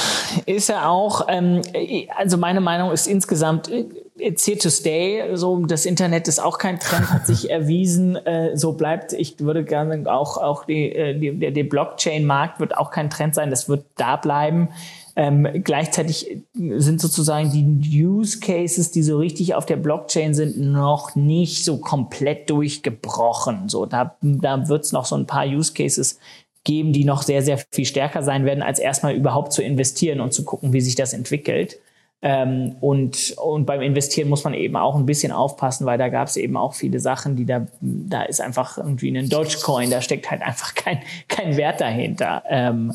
ist 0.47 0.71
er 0.71 0.89
auch. 0.89 1.27
Ähm, 1.29 1.61
also 2.17 2.39
meine 2.39 2.61
Meinung 2.61 2.91
ist 2.93 3.07
insgesamt, 3.07 3.71
it's 4.17 4.47
here 4.47 4.59
to 4.59 4.71
stay. 4.71 5.37
So, 5.37 5.65
das 5.67 5.85
Internet 5.85 6.29
ist 6.29 6.43
auch 6.43 6.59
kein 6.59 6.81
Trend, 6.81 7.13
hat 7.13 7.27
sich 7.27 7.51
erwiesen. 7.51 8.17
Äh, 8.17 8.57
so 8.57 8.73
bleibt, 8.73 9.13
ich 9.13 9.39
würde 9.41 9.63
gerne 9.65 10.11
auch, 10.11 10.39
auch 10.39 10.65
die, 10.65 10.91
äh, 10.91 11.19
die, 11.19 11.53
der 11.53 11.65
Blockchain-Markt 11.65 12.59
wird 12.59 12.77
auch 12.77 12.91
kein 12.91 13.11
Trend 13.11 13.35
sein. 13.35 13.51
Das 13.51 13.69
wird 13.69 13.85
da 13.97 14.17
bleiben. 14.17 14.71
Ähm, 15.17 15.47
gleichzeitig 15.63 16.39
sind 16.55 17.01
sozusagen 17.01 17.51
die 17.51 18.05
Use 18.05 18.41
Cases, 18.41 18.91
die 18.91 19.03
so 19.03 19.19
richtig 19.19 19.55
auf 19.55 19.65
der 19.65 19.77
Blockchain 19.77 20.35
sind, 20.35 20.59
noch 20.59 21.15
nicht 21.15 21.65
so 21.65 21.79
komplett 21.79 22.51
durchgebrochen. 22.51 23.69
So, 23.69 23.87
da, 23.87 24.17
da 24.21 24.69
wird 24.69 24.85
es 24.85 24.93
noch 24.93 25.05
so 25.05 25.17
ein 25.17 25.27
paar 25.27 25.47
Use 25.47 25.73
Cases 25.73 26.19
geben, 26.65 26.93
die 26.93 27.05
noch 27.05 27.23
sehr, 27.23 27.43
sehr 27.43 27.59
viel 27.71 27.85
stärker 27.85 28.23
sein 28.23 28.45
werden, 28.45 28.63
als 28.63 28.79
erstmal 28.79 29.15
überhaupt 29.15 29.53
zu 29.53 29.63
investieren 29.63 30.21
und 30.21 30.33
zu 30.33 30.45
gucken, 30.45 30.73
wie 30.73 30.81
sich 30.81 30.97
das 30.97 31.13
entwickelt. 31.13 31.79
Ähm, 32.23 32.77
und, 32.81 33.35
und 33.37 33.67
beim 33.67 33.83
Investieren 33.83 34.31
muss 34.31 34.45
man 34.45 34.55
eben 34.55 34.77
auch 34.77 34.97
ein 34.97 35.05
bisschen 35.05 35.31
aufpassen, 35.31 35.85
weil 35.85 35.99
da 35.99 36.09
gab 36.09 36.27
es 36.27 36.37
eben 36.37 36.57
auch 36.57 36.73
viele 36.73 36.99
Sachen, 36.99 37.37
die 37.37 37.45
da, 37.45 37.67
da 37.81 38.23
ist 38.23 38.41
einfach 38.41 38.79
irgendwie 38.79 39.17
ein 39.17 39.29
Dogecoin, 39.29 39.91
da 39.91 40.01
steckt 40.01 40.31
halt 40.31 40.41
einfach 40.41 40.75
kein, 40.75 41.01
kein 41.29 41.57
Wert 41.57 41.83
dahinter. 41.83 42.43
Ähm, 42.49 42.93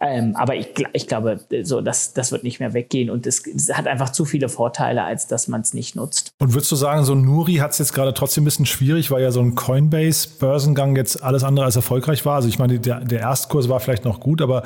ähm, 0.00 0.36
aber 0.36 0.54
ich, 0.56 0.68
ich 0.92 1.06
glaube, 1.06 1.40
so, 1.62 1.80
das, 1.80 2.12
das 2.12 2.32
wird 2.32 2.44
nicht 2.44 2.60
mehr 2.60 2.72
weggehen 2.72 3.10
und 3.10 3.26
es, 3.26 3.46
es 3.46 3.72
hat 3.76 3.86
einfach 3.86 4.10
zu 4.10 4.24
viele 4.24 4.48
Vorteile, 4.48 5.02
als 5.04 5.26
dass 5.26 5.48
man 5.48 5.60
es 5.62 5.74
nicht 5.74 5.96
nutzt. 5.96 6.32
Und 6.38 6.54
würdest 6.54 6.70
du 6.70 6.76
sagen, 6.76 7.04
so 7.04 7.14
Nuri 7.14 7.56
hat 7.56 7.72
es 7.72 7.78
jetzt 7.78 7.92
gerade 7.92 8.14
trotzdem 8.14 8.42
ein 8.42 8.46
bisschen 8.46 8.66
schwierig, 8.66 9.10
weil 9.10 9.22
ja 9.22 9.30
so 9.30 9.40
ein 9.40 9.54
Coinbase-Börsengang 9.54 10.96
jetzt 10.96 11.22
alles 11.22 11.44
andere 11.44 11.66
als 11.66 11.76
erfolgreich 11.76 12.24
war? 12.24 12.36
Also 12.36 12.48
ich 12.48 12.58
meine, 12.58 12.78
der, 12.78 13.00
der 13.00 13.20
Erstkurs 13.20 13.68
war 13.68 13.80
vielleicht 13.80 14.04
noch 14.04 14.20
gut, 14.20 14.40
aber 14.40 14.62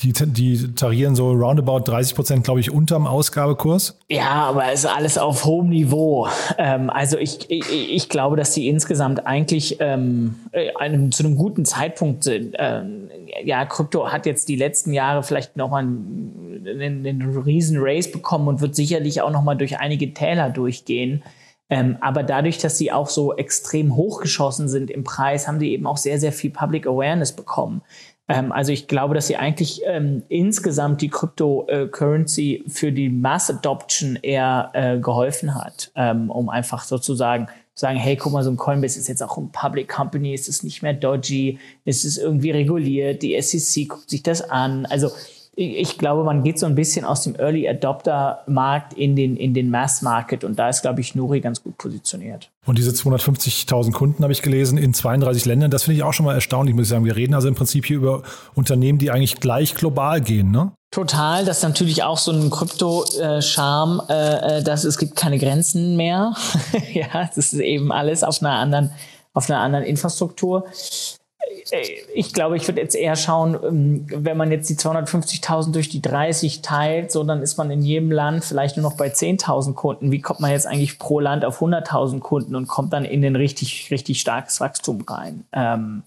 die, 0.00 0.12
die 0.12 0.74
tarieren 0.74 1.14
so 1.14 1.30
roundabout 1.32 1.80
30 1.80 2.14
Prozent, 2.14 2.44
glaube 2.44 2.60
ich, 2.60 2.70
unterm 2.70 3.06
Ausgabekurs. 3.06 3.98
Ja, 4.08 4.30
aber 4.30 4.70
es 4.72 4.80
ist 4.80 4.86
alles 4.86 5.18
auf 5.18 5.44
hohem 5.44 5.70
Niveau. 5.70 6.28
Ähm, 6.58 6.90
also 6.90 7.18
ich, 7.18 7.50
ich, 7.50 7.64
ich, 7.70 8.08
glaube, 8.08 8.36
dass 8.36 8.54
sie 8.54 8.68
insgesamt 8.68 9.26
eigentlich 9.26 9.78
ähm, 9.80 10.36
einem, 10.78 11.12
zu 11.12 11.24
einem 11.24 11.36
guten 11.36 11.64
Zeitpunkt 11.64 12.24
sind. 12.24 12.54
Ähm, 12.58 13.08
ja, 13.44 13.64
Krypto 13.64 14.12
hat 14.12 14.26
jetzt 14.26 14.48
die 14.48 14.56
letzten 14.56 14.75
Jahre 14.84 15.22
vielleicht 15.22 15.56
nochmal 15.56 15.82
einen, 15.82 16.66
einen, 16.66 17.06
einen 17.06 17.38
riesen 17.38 17.78
Race 17.80 18.10
bekommen 18.10 18.48
und 18.48 18.60
wird 18.60 18.74
sicherlich 18.74 19.22
auch 19.22 19.30
nochmal 19.30 19.56
durch 19.56 19.78
einige 19.78 20.12
Täler 20.12 20.50
durchgehen. 20.50 21.22
Ähm, 21.68 21.96
aber 22.00 22.22
dadurch, 22.22 22.58
dass 22.58 22.78
sie 22.78 22.92
auch 22.92 23.08
so 23.08 23.34
extrem 23.34 23.96
hochgeschossen 23.96 24.68
sind 24.68 24.90
im 24.90 25.04
Preis, 25.04 25.48
haben 25.48 25.58
sie 25.58 25.72
eben 25.72 25.86
auch 25.86 25.96
sehr, 25.96 26.20
sehr 26.20 26.32
viel 26.32 26.50
Public 26.50 26.86
Awareness 26.86 27.32
bekommen. 27.32 27.82
Ähm, 28.28 28.52
also 28.52 28.72
ich 28.72 28.88
glaube, 28.88 29.14
dass 29.14 29.26
sie 29.26 29.36
eigentlich 29.36 29.82
ähm, 29.84 30.22
insgesamt 30.28 31.00
die 31.00 31.08
Cryptocurrency 31.08 32.64
für 32.68 32.92
die 32.92 33.08
Mass 33.08 33.50
Adoption 33.50 34.16
eher 34.22 34.70
äh, 34.74 34.98
geholfen 34.98 35.54
hat, 35.54 35.90
ähm, 35.96 36.30
um 36.30 36.48
einfach 36.48 36.84
sozusagen 36.84 37.48
sagen, 37.78 37.98
hey, 37.98 38.16
guck 38.16 38.32
mal, 38.32 38.42
so 38.42 38.50
ein 38.50 38.56
Coinbase 38.56 38.98
ist 38.98 39.08
jetzt 39.08 39.22
auch 39.22 39.36
ein 39.36 39.50
Public 39.50 39.88
Company, 39.88 40.34
es 40.34 40.48
ist 40.48 40.64
nicht 40.64 40.82
mehr 40.82 40.94
dodgy, 40.94 41.58
es 41.84 42.04
ist 42.04 42.16
irgendwie 42.16 42.50
reguliert, 42.50 43.22
die 43.22 43.40
SEC 43.40 43.88
guckt 43.88 44.10
sich 44.10 44.22
das 44.22 44.40
an. 44.42 44.86
Also 44.86 45.10
ich 45.58 45.96
glaube, 45.96 46.22
man 46.22 46.42
geht 46.42 46.58
so 46.58 46.66
ein 46.66 46.74
bisschen 46.74 47.06
aus 47.06 47.22
dem 47.22 47.34
Early 47.36 47.66
Adopter 47.66 48.42
Markt 48.46 48.92
in 48.92 49.16
den, 49.16 49.38
in 49.38 49.54
den 49.54 49.70
Mass 49.70 50.02
Market 50.02 50.44
und 50.44 50.58
da 50.58 50.68
ist, 50.68 50.82
glaube 50.82 51.00
ich, 51.00 51.14
Nuri 51.14 51.40
ganz 51.40 51.62
gut 51.62 51.78
positioniert. 51.78 52.50
Und 52.66 52.76
diese 52.76 52.90
250.000 52.90 53.92
Kunden 53.92 54.22
habe 54.22 54.34
ich 54.34 54.42
gelesen 54.42 54.76
in 54.76 54.92
32 54.92 55.46
Ländern. 55.46 55.70
Das 55.70 55.84
finde 55.84 55.96
ich 55.96 56.02
auch 56.02 56.12
schon 56.12 56.26
mal 56.26 56.34
erstaunlich, 56.34 56.74
muss 56.74 56.84
ich 56.84 56.90
sagen. 56.90 57.06
Wir 57.06 57.16
reden 57.16 57.34
also 57.34 57.48
im 57.48 57.54
Prinzip 57.54 57.86
hier 57.86 57.96
über 57.96 58.22
Unternehmen, 58.54 58.98
die 58.98 59.10
eigentlich 59.10 59.40
gleich 59.40 59.74
global 59.74 60.20
gehen, 60.20 60.50
ne? 60.50 60.72
Total, 60.90 61.44
das 61.44 61.58
ist 61.58 61.62
natürlich 61.62 62.02
auch 62.04 62.16
so 62.16 62.32
ein 62.32 62.48
Krypto-Charme, 62.48 64.02
äh, 64.08 64.58
äh, 64.58 64.62
dass 64.62 64.84
es 64.84 64.98
gibt 64.98 65.16
keine 65.16 65.38
Grenzen 65.38 65.96
mehr. 65.96 66.34
ja, 66.92 67.28
das 67.34 67.52
ist 67.52 67.54
eben 67.54 67.92
alles 67.92 68.22
auf 68.22 68.40
einer 68.40 68.52
anderen, 68.52 68.92
auf 69.34 69.50
einer 69.50 69.60
anderen 69.60 69.84
Infrastruktur. 69.84 70.64
Äh, 71.70 71.82
ich 72.14 72.32
glaube, 72.32 72.56
ich 72.56 72.66
würde 72.66 72.80
jetzt 72.80 72.94
eher 72.94 73.16
schauen, 73.16 73.58
ähm, 73.62 74.06
wenn 74.08 74.36
man 74.36 74.50
jetzt 74.50 74.68
die 74.70 74.76
250.000 74.76 75.72
durch 75.72 75.88
die 75.88 76.02
30 76.02 76.62
teilt, 76.62 77.12
so 77.12 77.24
dann 77.24 77.42
ist 77.42 77.56
man 77.56 77.70
in 77.70 77.82
jedem 77.82 78.10
Land 78.10 78.44
vielleicht 78.44 78.76
nur 78.76 78.88
noch 78.88 78.96
bei 78.96 79.08
10.000 79.08 79.74
Kunden. 79.74 80.12
Wie 80.12 80.20
kommt 80.20 80.40
man 80.40 80.50
jetzt 80.50 80.66
eigentlich 80.66 80.98
pro 80.98 81.20
Land 81.20 81.44
auf 81.44 81.60
100.000 81.60 82.20
Kunden 82.20 82.54
und 82.54 82.68
kommt 82.68 82.92
dann 82.92 83.04
in 83.04 83.22
den 83.22 83.36
richtig, 83.36 83.90
richtig 83.90 84.20
starkes 84.20 84.60
Wachstum 84.60 85.02
rein? 85.02 85.44
Ähm, 85.52 86.02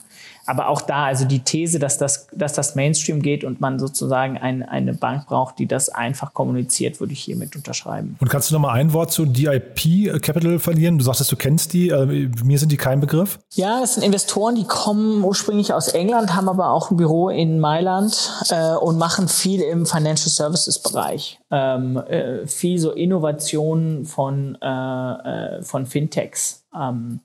aber 0.50 0.68
auch 0.68 0.82
da, 0.82 1.06
also 1.06 1.26
die 1.26 1.42
These, 1.42 1.78
dass 1.78 2.00
das, 2.00 2.28
dass 2.34 2.54
das 2.54 2.74
Mainstream 2.74 3.22
geht 3.22 3.44
und 3.44 3.62
man 3.62 3.78
sozusagen 3.78 4.38
ein, 4.38 4.64
eine 4.64 4.94
Bank 4.94 5.28
braucht, 5.28 5.60
die 5.60 5.68
das 5.68 5.90
einfach 5.90 6.34
kommuniziert, 6.34 7.00
würde 7.00 7.14
ich 7.14 7.22
hiermit 7.22 7.56
unterschreiben. 7.56 8.18
Und 8.20 8.30
kannst 8.30 8.50
du 8.50 8.56
noch 8.56 8.62
mal 8.62 8.74
ein 8.74 8.92
Wort 8.94 9.12
zu 9.12 9.26
DIP 9.26 10.22
Capital 10.24 10.58
verlieren? 10.58 10.98
Du 10.98 11.04
sagtest, 11.04 11.32
du 11.32 11.36
kennst 11.36 11.74
die. 11.74 11.90
Äh, 11.90 12.30
mir 12.44 12.58
sind 12.58 12.72
die 12.72 12.78
kein 12.78 13.00
Begriff. 13.00 13.38
Ja, 13.54 13.82
es 13.84 13.94
sind 13.94 14.04
Investoren, 14.04 14.56
die 14.56 14.66
kommen 14.66 15.24
ursprünglich 15.24 15.72
aus 15.72 15.90
England, 15.90 16.36
haben 16.36 16.50
aber 16.50 16.72
auch 16.72 16.90
ein 16.90 16.98
Büro 16.98 17.30
in 17.30 17.60
Mailand 17.60 18.32
äh, 18.50 18.74
und 18.74 18.98
machen 18.98 19.28
viel 19.28 19.62
im 19.62 19.86
Financial 19.86 20.30
Services 20.30 20.80
Bereich. 20.80 21.40
Ähm, 21.52 21.98
äh, 21.98 22.48
viel 22.48 22.80
so 22.80 22.92
Innovationen 22.92 24.06
von, 24.06 24.58
äh, 24.62 24.68
äh, 24.68 25.62
von 25.62 25.86
Fintechs. 25.86 26.66
Ähm, 26.76 27.20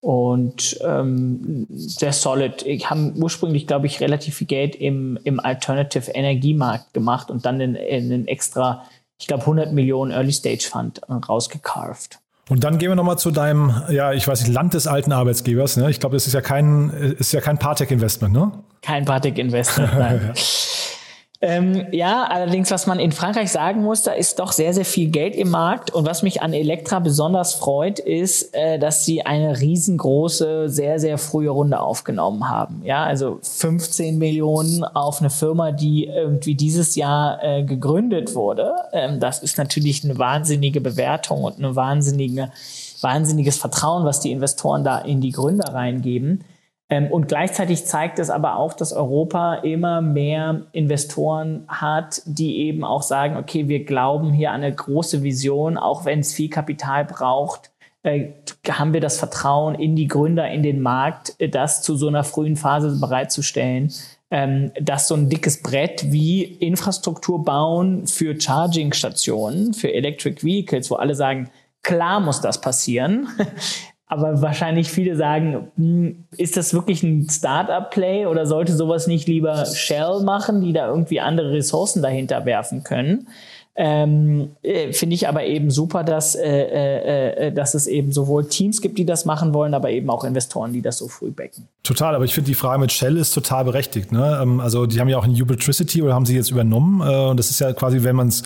und 0.00 0.78
ähm, 0.82 1.66
sehr 1.70 2.12
solid. 2.12 2.62
Ich 2.62 2.88
habe 2.88 3.12
ursprünglich, 3.16 3.66
glaube 3.66 3.86
ich, 3.86 4.00
relativ 4.00 4.36
viel 4.36 4.46
Geld 4.46 4.74
im, 4.74 5.18
im 5.24 5.40
Alternative 5.40 6.10
Energiemarkt 6.10 6.94
gemacht 6.94 7.30
und 7.30 7.44
dann 7.44 7.60
in, 7.60 7.74
in 7.74 8.04
einen 8.04 8.28
extra, 8.28 8.84
ich 9.18 9.26
glaube, 9.26 9.42
100 9.42 9.72
Millionen 9.72 10.10
Early 10.10 10.32
Stage 10.32 10.68
Fund 10.70 11.02
äh, 11.08 11.12
rausgecarved. 11.12 12.18
Und 12.48 12.64
dann 12.64 12.78
gehen 12.78 12.88
wir 12.88 12.96
nochmal 12.96 13.18
zu 13.18 13.30
deinem, 13.30 13.72
ja, 13.90 14.12
ich 14.12 14.26
weiß 14.26 14.40
nicht, 14.42 14.52
Land 14.52 14.74
des 14.74 14.88
alten 14.88 15.12
Arbeitsgebers. 15.12 15.76
Ne? 15.76 15.88
Ich 15.88 16.00
glaube, 16.00 16.16
das 16.16 16.26
ist 16.26 16.32
ja 16.32 16.40
kein, 16.40 16.90
ist 16.90 17.32
ja 17.32 17.40
kein 17.40 17.58
Partec-Investment, 17.58 18.34
ne? 18.34 18.50
Kein 18.82 19.04
Partec-Investment, 19.04 19.98
nein. 19.98 20.32
Ähm, 21.42 21.86
ja, 21.90 22.24
allerdings, 22.24 22.70
was 22.70 22.86
man 22.86 23.00
in 23.00 23.12
Frankreich 23.12 23.50
sagen 23.50 23.82
muss, 23.82 24.02
da 24.02 24.12
ist 24.12 24.38
doch 24.38 24.52
sehr, 24.52 24.74
sehr 24.74 24.84
viel 24.84 25.08
Geld 25.08 25.34
im 25.34 25.48
Markt. 25.48 25.90
Und 25.90 26.04
was 26.04 26.22
mich 26.22 26.42
an 26.42 26.52
Elektra 26.52 26.98
besonders 26.98 27.54
freut, 27.54 27.98
ist, 27.98 28.54
äh, 28.54 28.78
dass 28.78 29.06
sie 29.06 29.24
eine 29.24 29.58
riesengroße, 29.58 30.68
sehr, 30.68 31.00
sehr 31.00 31.16
frühe 31.16 31.48
Runde 31.48 31.80
aufgenommen 31.80 32.50
haben. 32.50 32.82
Ja, 32.84 33.04
also 33.04 33.38
15 33.40 34.18
Millionen 34.18 34.84
auf 34.84 35.20
eine 35.20 35.30
Firma, 35.30 35.72
die 35.72 36.04
irgendwie 36.04 36.56
dieses 36.56 36.94
Jahr 36.94 37.42
äh, 37.42 37.62
gegründet 37.62 38.34
wurde. 38.34 38.74
Ähm, 38.92 39.18
das 39.18 39.42
ist 39.42 39.56
natürlich 39.56 40.04
eine 40.04 40.18
wahnsinnige 40.18 40.82
Bewertung 40.82 41.44
und 41.44 41.56
eine 41.56 41.74
wahnsinnige, 41.74 42.52
wahnsinniges 43.00 43.56
Vertrauen, 43.56 44.04
was 44.04 44.20
die 44.20 44.32
Investoren 44.32 44.84
da 44.84 44.98
in 44.98 45.22
die 45.22 45.32
Gründer 45.32 45.72
reingeben. 45.72 46.44
Ähm, 46.90 47.06
und 47.06 47.28
gleichzeitig 47.28 47.86
zeigt 47.86 48.18
es 48.18 48.30
aber 48.30 48.56
auch, 48.56 48.74
dass 48.74 48.92
Europa 48.92 49.54
immer 49.54 50.00
mehr 50.00 50.66
Investoren 50.72 51.64
hat, 51.68 52.22
die 52.26 52.58
eben 52.58 52.84
auch 52.84 53.02
sagen, 53.02 53.36
okay, 53.36 53.68
wir 53.68 53.84
glauben 53.84 54.32
hier 54.32 54.50
an 54.50 54.62
eine 54.62 54.74
große 54.74 55.22
Vision, 55.22 55.78
auch 55.78 56.04
wenn 56.04 56.20
es 56.20 56.34
viel 56.34 56.50
Kapital 56.50 57.04
braucht, 57.04 57.70
äh, 58.02 58.30
haben 58.68 58.92
wir 58.92 59.00
das 59.00 59.18
Vertrauen 59.18 59.74
in 59.74 59.94
die 59.94 60.08
Gründer, 60.08 60.50
in 60.50 60.62
den 60.62 60.80
Markt, 60.80 61.34
äh, 61.38 61.48
das 61.48 61.82
zu 61.82 61.96
so 61.96 62.08
einer 62.08 62.24
frühen 62.24 62.56
Phase 62.56 62.98
bereitzustellen, 62.98 63.92
ähm, 64.32 64.72
dass 64.80 65.06
so 65.06 65.14
ein 65.14 65.28
dickes 65.28 65.62
Brett 65.62 66.10
wie 66.10 66.42
Infrastruktur 66.42 67.44
bauen 67.44 68.06
für 68.06 68.40
Charging-Stationen, 68.40 69.74
für 69.74 69.92
Electric 69.92 70.42
Vehicles, 70.42 70.90
wo 70.90 70.96
alle 70.96 71.14
sagen, 71.14 71.50
klar 71.82 72.20
muss 72.20 72.40
das 72.40 72.60
passieren, 72.60 73.28
aber 74.10 74.42
wahrscheinlich 74.42 74.90
viele 74.90 75.14
sagen, 75.14 75.68
hm, 75.76 76.24
ist 76.36 76.56
das 76.56 76.74
wirklich 76.74 77.04
ein 77.04 77.28
Startup-Play 77.30 78.26
oder 78.26 78.44
sollte 78.44 78.74
sowas 78.74 79.06
nicht 79.06 79.28
lieber 79.28 79.64
Shell 79.64 80.22
machen, 80.24 80.60
die 80.60 80.72
da 80.72 80.88
irgendwie 80.88 81.20
andere 81.20 81.52
Ressourcen 81.52 82.02
dahinter 82.02 82.44
werfen 82.44 82.82
können? 82.82 83.28
Ähm, 83.76 84.50
äh, 84.62 84.92
Finde 84.92 85.14
ich 85.14 85.28
aber 85.28 85.44
eben 85.44 85.70
super, 85.70 86.02
dass, 86.02 86.34
äh, 86.34 86.42
äh, 86.42 87.46
äh, 87.46 87.52
dass 87.52 87.74
es 87.74 87.86
eben 87.86 88.12
sowohl 88.12 88.48
Teams 88.48 88.80
gibt, 88.80 88.98
die 88.98 89.06
das 89.06 89.26
machen 89.26 89.54
wollen, 89.54 89.74
aber 89.74 89.90
eben 89.90 90.10
auch 90.10 90.24
Investoren, 90.24 90.72
die 90.72 90.82
das 90.82 90.98
so 90.98 91.06
früh 91.06 91.30
backen. 91.30 91.68
Total, 91.84 92.16
aber 92.16 92.24
ich 92.24 92.34
finde 92.34 92.48
die 92.48 92.56
Frage 92.56 92.80
mit 92.80 92.90
Shell 92.90 93.16
ist 93.16 93.32
total 93.32 93.64
berechtigt. 93.64 94.10
Ne? 94.10 94.40
Ähm, 94.42 94.58
also 94.58 94.86
die 94.86 94.98
haben 94.98 95.08
ja 95.08 95.18
auch 95.18 95.24
ein 95.24 95.40
Ubitricity 95.40 96.02
oder 96.02 96.14
haben 96.14 96.26
sie 96.26 96.34
jetzt 96.34 96.50
übernommen. 96.50 97.00
Äh, 97.00 97.30
und 97.30 97.36
das 97.36 97.48
ist 97.48 97.60
ja 97.60 97.72
quasi, 97.72 98.02
wenn 98.02 98.16
man 98.16 98.26
es 98.26 98.42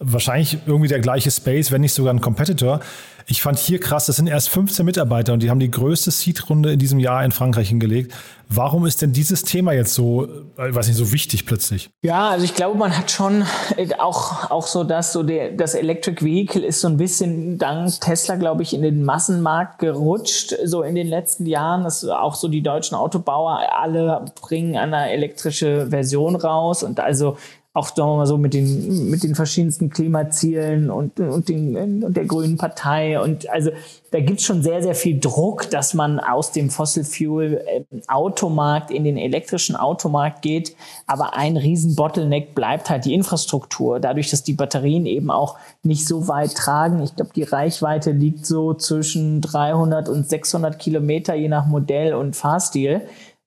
wahrscheinlich 0.00 0.58
irgendwie 0.66 0.88
der 0.88 1.00
gleiche 1.00 1.30
Space, 1.30 1.70
wenn 1.70 1.82
nicht 1.82 1.92
sogar 1.92 2.12
ein 2.12 2.22
Competitor. 2.22 2.80
Ich 3.26 3.42
fand 3.42 3.58
hier 3.58 3.78
krass, 3.78 4.06
das 4.06 4.16
sind 4.16 4.26
erst 4.26 4.48
15 4.48 4.84
Mitarbeiter 4.84 5.34
und 5.34 5.42
die 5.42 5.50
haben 5.50 5.60
die 5.60 5.70
größte 5.70 6.10
Seed-Runde 6.10 6.72
in 6.72 6.78
diesem 6.78 6.98
Jahr 6.98 7.24
in 7.24 7.32
Frankreich 7.32 7.68
hingelegt. 7.68 8.12
Warum 8.48 8.86
ist 8.86 9.02
denn 9.02 9.12
dieses 9.12 9.44
Thema 9.44 9.72
jetzt 9.72 9.94
so, 9.94 10.24
äh, 10.56 10.74
weiß 10.74 10.88
nicht, 10.88 10.96
so 10.96 11.12
wichtig 11.12 11.46
plötzlich? 11.46 11.90
Ja, 12.02 12.30
also 12.30 12.44
ich 12.44 12.54
glaube, 12.54 12.76
man 12.76 12.96
hat 12.96 13.10
schon 13.12 13.44
äh, 13.76 13.88
auch, 13.98 14.50
auch 14.50 14.66
so, 14.66 14.82
dass 14.82 15.12
so 15.12 15.22
der, 15.22 15.52
das 15.52 15.74
Electric 15.74 16.24
Vehicle 16.24 16.64
ist 16.64 16.80
so 16.80 16.88
ein 16.88 16.96
bisschen 16.96 17.58
dank 17.58 18.00
Tesla, 18.00 18.34
glaube 18.34 18.62
ich, 18.62 18.74
in 18.74 18.82
den 18.82 19.04
Massenmarkt 19.04 19.78
gerutscht, 19.78 20.56
so 20.64 20.82
in 20.82 20.96
den 20.96 21.06
letzten 21.06 21.46
Jahren. 21.46 21.84
Das 21.84 22.04
auch 22.04 22.34
so 22.34 22.48
die 22.48 22.62
deutschen 22.62 22.96
Autobauer 22.96 23.60
alle 23.78 24.24
bringen 24.40 24.76
eine 24.76 25.10
elektrische 25.12 25.86
Version 25.90 26.34
raus 26.34 26.82
und 26.82 26.98
also 26.98 27.36
auch 27.72 27.88
sagen 27.88 28.10
wir 28.10 28.16
mal 28.16 28.26
so 28.26 28.36
mit 28.36 28.52
den 28.52 29.10
mit 29.10 29.22
den 29.22 29.36
verschiedensten 29.36 29.90
Klimazielen 29.90 30.90
und 30.90 31.20
und, 31.20 31.48
den, 31.48 32.02
und 32.02 32.16
der 32.16 32.24
Grünen 32.24 32.56
Partei 32.56 33.20
und 33.20 33.48
also 33.48 33.70
da 34.10 34.18
gibt's 34.18 34.42
schon 34.42 34.62
sehr 34.62 34.82
sehr 34.82 34.96
viel 34.96 35.20
Druck, 35.20 35.70
dass 35.70 35.94
man 35.94 36.18
aus 36.18 36.50
dem 36.50 36.68
Fossil 36.68 37.04
Fuel 37.04 37.64
ähm, 37.68 38.02
Automarkt 38.08 38.90
in 38.90 39.04
den 39.04 39.16
elektrischen 39.16 39.76
Automarkt 39.76 40.42
geht, 40.42 40.74
aber 41.06 41.36
ein 41.36 41.56
riesen 41.56 41.94
Bottleneck 41.94 42.56
bleibt 42.56 42.90
halt 42.90 43.04
die 43.04 43.14
Infrastruktur, 43.14 44.00
dadurch, 44.00 44.30
dass 44.30 44.42
die 44.42 44.54
Batterien 44.54 45.06
eben 45.06 45.30
auch 45.30 45.56
nicht 45.84 46.08
so 46.08 46.26
weit 46.26 46.56
tragen. 46.56 47.00
Ich 47.02 47.14
glaube, 47.14 47.30
die 47.36 47.44
Reichweite 47.44 48.10
liegt 48.10 48.46
so 48.46 48.74
zwischen 48.74 49.40
300 49.42 50.08
und 50.08 50.28
600 50.28 50.76
Kilometer 50.76 51.36
je 51.36 51.48
nach 51.48 51.66
Modell 51.66 52.14
und 52.14 52.34
Fahrstil. 52.34 53.02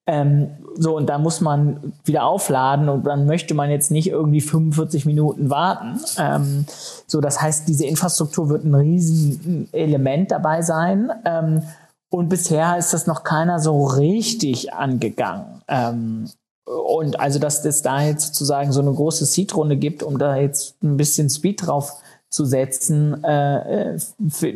Ähm, 0.06 0.50
so, 0.76 0.96
und 0.96 1.06
da 1.06 1.18
muss 1.18 1.40
man 1.40 1.94
wieder 2.04 2.24
aufladen 2.24 2.88
und 2.88 3.04
dann 3.06 3.26
möchte 3.26 3.54
man 3.54 3.70
jetzt 3.70 3.90
nicht 3.90 4.08
irgendwie 4.08 4.42
45 4.42 5.06
Minuten 5.06 5.48
warten. 5.48 5.98
Ähm, 6.18 6.66
so, 7.06 7.20
das 7.20 7.40
heißt, 7.40 7.66
diese 7.68 7.86
Infrastruktur 7.86 8.48
wird 8.48 8.64
ein 8.64 8.74
Riesenelement 8.74 10.30
dabei 10.30 10.62
sein. 10.62 11.10
Ähm, 11.24 11.62
und 12.10 12.28
bisher 12.28 12.76
ist 12.76 12.92
das 12.92 13.06
noch 13.06 13.24
keiner 13.24 13.58
so 13.60 13.84
richtig 13.86 14.74
angegangen. 14.74 15.62
Ähm, 15.68 16.28
und 16.64 17.18
also, 17.18 17.38
dass 17.38 17.64
es 17.64 17.82
da 17.82 18.02
jetzt 18.02 18.28
sozusagen 18.28 18.72
so 18.72 18.80
eine 18.80 18.92
große 18.92 19.24
Seed-Runde 19.24 19.76
gibt, 19.76 20.02
um 20.02 20.18
da 20.18 20.36
jetzt 20.36 20.82
ein 20.82 20.96
bisschen 20.96 21.30
Speed 21.30 21.66
drauf 21.66 21.92
zu 22.30 22.44
setzen, 22.44 23.22
äh, 23.24 23.92
äh 23.94 23.98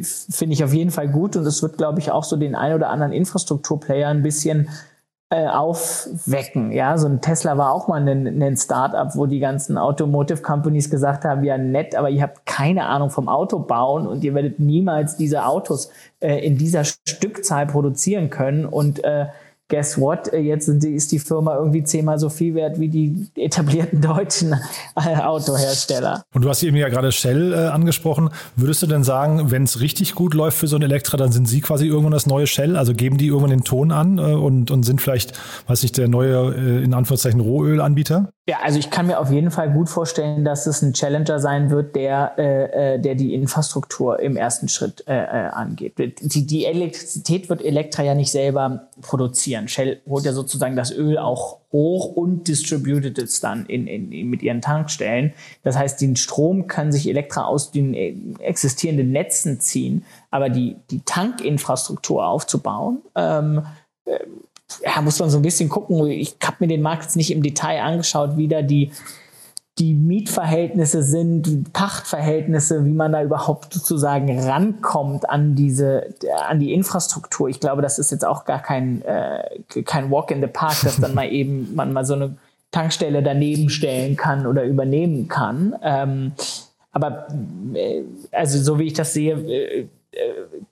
finde 0.02 0.52
ich 0.52 0.64
auf 0.64 0.72
jeden 0.72 0.90
Fall 0.90 1.08
gut. 1.08 1.36
Und 1.36 1.46
es 1.46 1.62
wird, 1.62 1.78
glaube 1.78 2.00
ich, 2.00 2.10
auch 2.10 2.24
so 2.24 2.36
den 2.36 2.54
ein 2.54 2.74
oder 2.74 2.90
anderen 2.90 3.12
Infrastrukturplayer 3.12 4.08
ein 4.08 4.22
bisschen 4.22 4.68
aufwecken. 5.30 6.72
Ja, 6.72 6.96
so 6.96 7.06
ein 7.06 7.20
Tesla 7.20 7.58
war 7.58 7.72
auch 7.72 7.86
mal 7.86 8.00
ein, 8.00 8.42
ein 8.42 8.56
Startup, 8.56 9.14
wo 9.14 9.26
die 9.26 9.40
ganzen 9.40 9.76
Automotive 9.76 10.40
Companies 10.40 10.88
gesagt 10.88 11.24
haben, 11.24 11.44
ja 11.44 11.58
nett, 11.58 11.94
aber 11.94 12.08
ihr 12.08 12.22
habt 12.22 12.46
keine 12.46 12.86
Ahnung 12.86 13.10
vom 13.10 13.28
Autobauen 13.28 14.06
und 14.06 14.24
ihr 14.24 14.34
werdet 14.34 14.58
niemals 14.58 15.16
diese 15.16 15.44
Autos 15.44 15.90
äh, 16.20 16.38
in 16.46 16.56
dieser 16.56 16.84
Stückzahl 16.84 17.66
produzieren 17.66 18.30
können 18.30 18.64
und 18.64 19.04
äh, 19.04 19.26
guess 19.68 19.98
what, 19.98 20.32
äh, 20.32 20.38
jetzt 20.38 20.68
ist 20.68 21.12
die 21.12 21.18
Firma 21.18 21.56
irgendwie 21.56 21.84
zehnmal 21.84 22.18
so 22.18 22.28
viel 22.30 22.54
wert 22.54 22.80
wie 22.80 22.88
die 22.88 23.26
etablierten 23.36 24.00
deutschen 24.00 24.54
äh, 24.96 25.16
Autohersteller. 25.16 26.22
Und 26.34 26.44
du 26.44 26.48
hast 26.48 26.62
eben 26.62 26.76
ja 26.76 26.88
gerade 26.88 27.12
Shell 27.12 27.52
äh, 27.52 27.56
angesprochen. 27.68 28.30
Würdest 28.56 28.82
du 28.82 28.86
denn 28.86 29.04
sagen, 29.04 29.50
wenn 29.50 29.64
es 29.64 29.80
richtig 29.80 30.14
gut 30.14 30.34
läuft 30.34 30.58
für 30.58 30.66
so 30.66 30.76
ein 30.76 30.82
Elektra, 30.82 31.16
dann 31.16 31.32
sind 31.32 31.46
sie 31.46 31.60
quasi 31.60 31.86
irgendwann 31.86 32.12
das 32.12 32.26
neue 32.26 32.46
Shell? 32.46 32.76
Also 32.76 32.94
geben 32.94 33.18
die 33.18 33.26
irgendwann 33.26 33.50
den 33.50 33.64
Ton 33.64 33.92
an 33.92 34.18
äh, 34.18 34.22
und, 34.22 34.70
und 34.70 34.84
sind 34.84 35.02
vielleicht, 35.02 35.38
weiß 35.66 35.82
nicht, 35.82 35.98
der 35.98 36.08
neue, 36.08 36.54
äh, 36.54 36.82
in 36.82 36.94
Anführungszeichen, 36.94 37.40
Rohölanbieter? 37.40 38.30
Ja, 38.48 38.60
also 38.64 38.78
ich 38.78 38.90
kann 38.90 39.06
mir 39.06 39.18
auf 39.20 39.30
jeden 39.30 39.50
Fall 39.50 39.70
gut 39.70 39.90
vorstellen, 39.90 40.46
dass 40.46 40.66
es 40.66 40.80
ein 40.80 40.94
Challenger 40.94 41.38
sein 41.38 41.68
wird, 41.68 41.94
der, 41.94 42.96
der 42.98 43.14
die 43.14 43.34
Infrastruktur 43.34 44.20
im 44.20 44.38
ersten 44.38 44.68
Schritt 44.68 45.06
angeht. 45.06 45.98
Die, 45.98 46.46
die 46.46 46.64
Elektrizität 46.64 47.50
wird 47.50 47.62
Elektra 47.62 48.04
ja 48.04 48.14
nicht 48.14 48.30
selber 48.30 48.88
produzieren 49.02 49.57
produzieren. 49.58 49.68
Shell 49.68 50.00
holt 50.08 50.24
ja 50.24 50.32
sozusagen 50.32 50.76
das 50.76 50.92
Öl 50.92 51.18
auch 51.18 51.58
hoch 51.72 52.06
und 52.16 52.48
distributed 52.48 53.18
es 53.18 53.40
dann 53.40 53.66
in, 53.66 53.86
in, 53.86 54.12
in, 54.12 54.28
mit 54.28 54.42
ihren 54.42 54.60
Tankstellen. 54.60 55.32
Das 55.62 55.76
heißt, 55.76 56.00
den 56.00 56.16
Strom 56.16 56.66
kann 56.66 56.92
sich 56.92 57.08
Elektra 57.08 57.44
aus 57.44 57.70
den 57.70 57.94
äh, 57.94 58.14
existierenden 58.38 59.12
Netzen 59.12 59.60
ziehen, 59.60 60.04
aber 60.30 60.48
die, 60.48 60.76
die 60.90 61.00
Tankinfrastruktur 61.00 62.26
aufzubauen, 62.26 63.02
ähm, 63.14 63.66
äh, 64.04 64.18
ja, 64.84 65.00
muss 65.00 65.18
man 65.18 65.30
so 65.30 65.38
ein 65.38 65.42
bisschen 65.42 65.70
gucken. 65.70 66.06
Ich 66.08 66.36
habe 66.44 66.56
mir 66.60 66.68
den 66.68 66.82
Markt 66.82 67.04
jetzt 67.04 67.16
nicht 67.16 67.30
im 67.30 67.42
Detail 67.42 67.80
angeschaut, 67.80 68.36
wie 68.36 68.48
da 68.48 68.60
die 68.60 68.90
die 69.78 69.94
Mietverhältnisse 69.94 71.02
sind, 71.02 71.72
Pachtverhältnisse, 71.72 72.84
wie 72.84 72.92
man 72.92 73.12
da 73.12 73.22
überhaupt 73.22 73.72
sozusagen 73.72 74.38
rankommt 74.40 75.28
an 75.28 75.54
diese, 75.54 76.14
an 76.48 76.58
die 76.58 76.72
Infrastruktur. 76.72 77.48
Ich 77.48 77.60
glaube, 77.60 77.82
das 77.82 77.98
ist 77.98 78.10
jetzt 78.10 78.24
auch 78.24 78.44
gar 78.44 78.60
kein, 78.60 79.02
äh, 79.02 79.82
kein 79.84 80.10
Walk 80.10 80.30
in 80.30 80.40
the 80.40 80.48
Park, 80.48 80.76
dass 80.82 80.96
dann 80.96 81.14
mal 81.14 81.28
eben 81.32 81.74
man 81.74 81.92
mal 81.92 82.04
so 82.04 82.14
eine 82.14 82.36
Tankstelle 82.70 83.22
daneben 83.22 83.70
stellen 83.70 84.16
kann 84.16 84.46
oder 84.46 84.64
übernehmen 84.64 85.28
kann. 85.28 85.74
Ähm, 85.82 86.32
aber 86.92 87.28
äh, 87.74 88.02
also 88.32 88.58
so 88.58 88.78
wie 88.78 88.86
ich 88.86 88.94
das 88.94 89.12
sehe, 89.12 89.34
äh, 89.34 89.80
äh, 89.80 89.88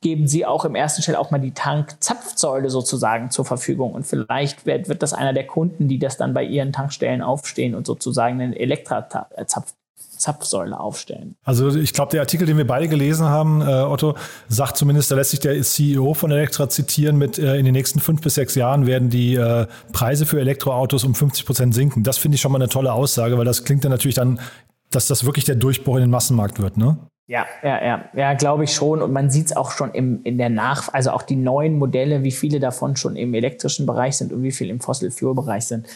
geben 0.00 0.26
Sie 0.26 0.46
auch 0.46 0.64
im 0.64 0.74
ersten 0.74 1.02
Schritt 1.02 1.16
auch 1.16 1.30
mal 1.30 1.38
die 1.38 1.52
Tankzapfsäule 1.52 2.70
sozusagen 2.70 3.30
zur 3.30 3.44
Verfügung. 3.44 3.92
Und 3.92 4.06
vielleicht 4.06 4.66
wird, 4.66 4.88
wird 4.88 5.02
das 5.02 5.12
einer 5.12 5.32
der 5.32 5.46
Kunden, 5.46 5.88
die 5.88 5.98
das 5.98 6.16
dann 6.16 6.34
bei 6.34 6.42
ihren 6.42 6.72
Tankstellen 6.72 7.22
aufstehen 7.22 7.74
und 7.74 7.86
sozusagen 7.86 8.40
eine 8.40 8.58
Elektrazapf 8.58 9.74
Zapfsäule 10.18 10.78
aufstellen. 10.78 11.36
Also 11.44 11.68
ich 11.76 11.92
glaube, 11.92 12.10
der 12.10 12.20
Artikel, 12.20 12.46
den 12.46 12.56
wir 12.56 12.66
beide 12.66 12.88
gelesen 12.88 13.26
haben, 13.26 13.60
äh, 13.60 13.64
Otto, 13.64 14.16
sagt 14.48 14.76
zumindest, 14.76 15.10
da 15.10 15.14
lässt 15.14 15.30
sich 15.30 15.40
der 15.40 15.60
CEO 15.62 16.14
von 16.14 16.30
Elektra 16.30 16.68
zitieren 16.68 17.16
mit, 17.16 17.38
äh, 17.38 17.56
in 17.56 17.64
den 17.64 17.72
nächsten 17.72 18.00
fünf 18.00 18.22
bis 18.22 18.34
sechs 18.34 18.54
Jahren 18.54 18.86
werden 18.86 19.10
die 19.10 19.34
äh, 19.34 19.66
Preise 19.92 20.26
für 20.26 20.40
Elektroautos 20.40 21.04
um 21.04 21.14
50 21.14 21.46
Prozent 21.46 21.74
sinken. 21.74 22.02
Das 22.02 22.18
finde 22.18 22.36
ich 22.36 22.40
schon 22.40 22.52
mal 22.52 22.58
eine 22.58 22.68
tolle 22.68 22.92
Aussage, 22.92 23.38
weil 23.38 23.44
das 23.44 23.64
klingt 23.64 23.84
dann 23.84 23.92
natürlich 23.92 24.14
dann, 24.14 24.40
dass 24.90 25.06
das 25.06 25.24
wirklich 25.24 25.44
der 25.44 25.56
Durchbruch 25.56 25.96
in 25.96 26.02
den 26.02 26.10
Massenmarkt 26.10 26.60
wird, 26.60 26.76
ne? 26.76 26.98
Ja, 27.28 27.44
ja, 27.64 27.84
ja, 27.84 28.10
ja, 28.14 28.34
glaube 28.34 28.64
ich 28.64 28.72
schon. 28.72 29.02
Und 29.02 29.12
man 29.12 29.30
sieht 29.30 29.46
es 29.46 29.56
auch 29.56 29.72
schon 29.72 29.90
im, 29.92 30.22
in 30.22 30.38
der 30.38 30.48
Nach, 30.48 30.94
also 30.94 31.10
auch 31.10 31.22
die 31.22 31.34
neuen 31.34 31.76
Modelle, 31.76 32.22
wie 32.22 32.30
viele 32.30 32.60
davon 32.60 32.94
schon 32.94 33.16
im 33.16 33.34
elektrischen 33.34 33.84
Bereich 33.84 34.16
sind 34.16 34.32
und 34.32 34.44
wie 34.44 34.52
viel 34.52 34.70
im 34.70 34.78
Fossil 34.78 35.10
Fuel 35.10 35.34
Bereich 35.34 35.66
sind. 35.66 35.88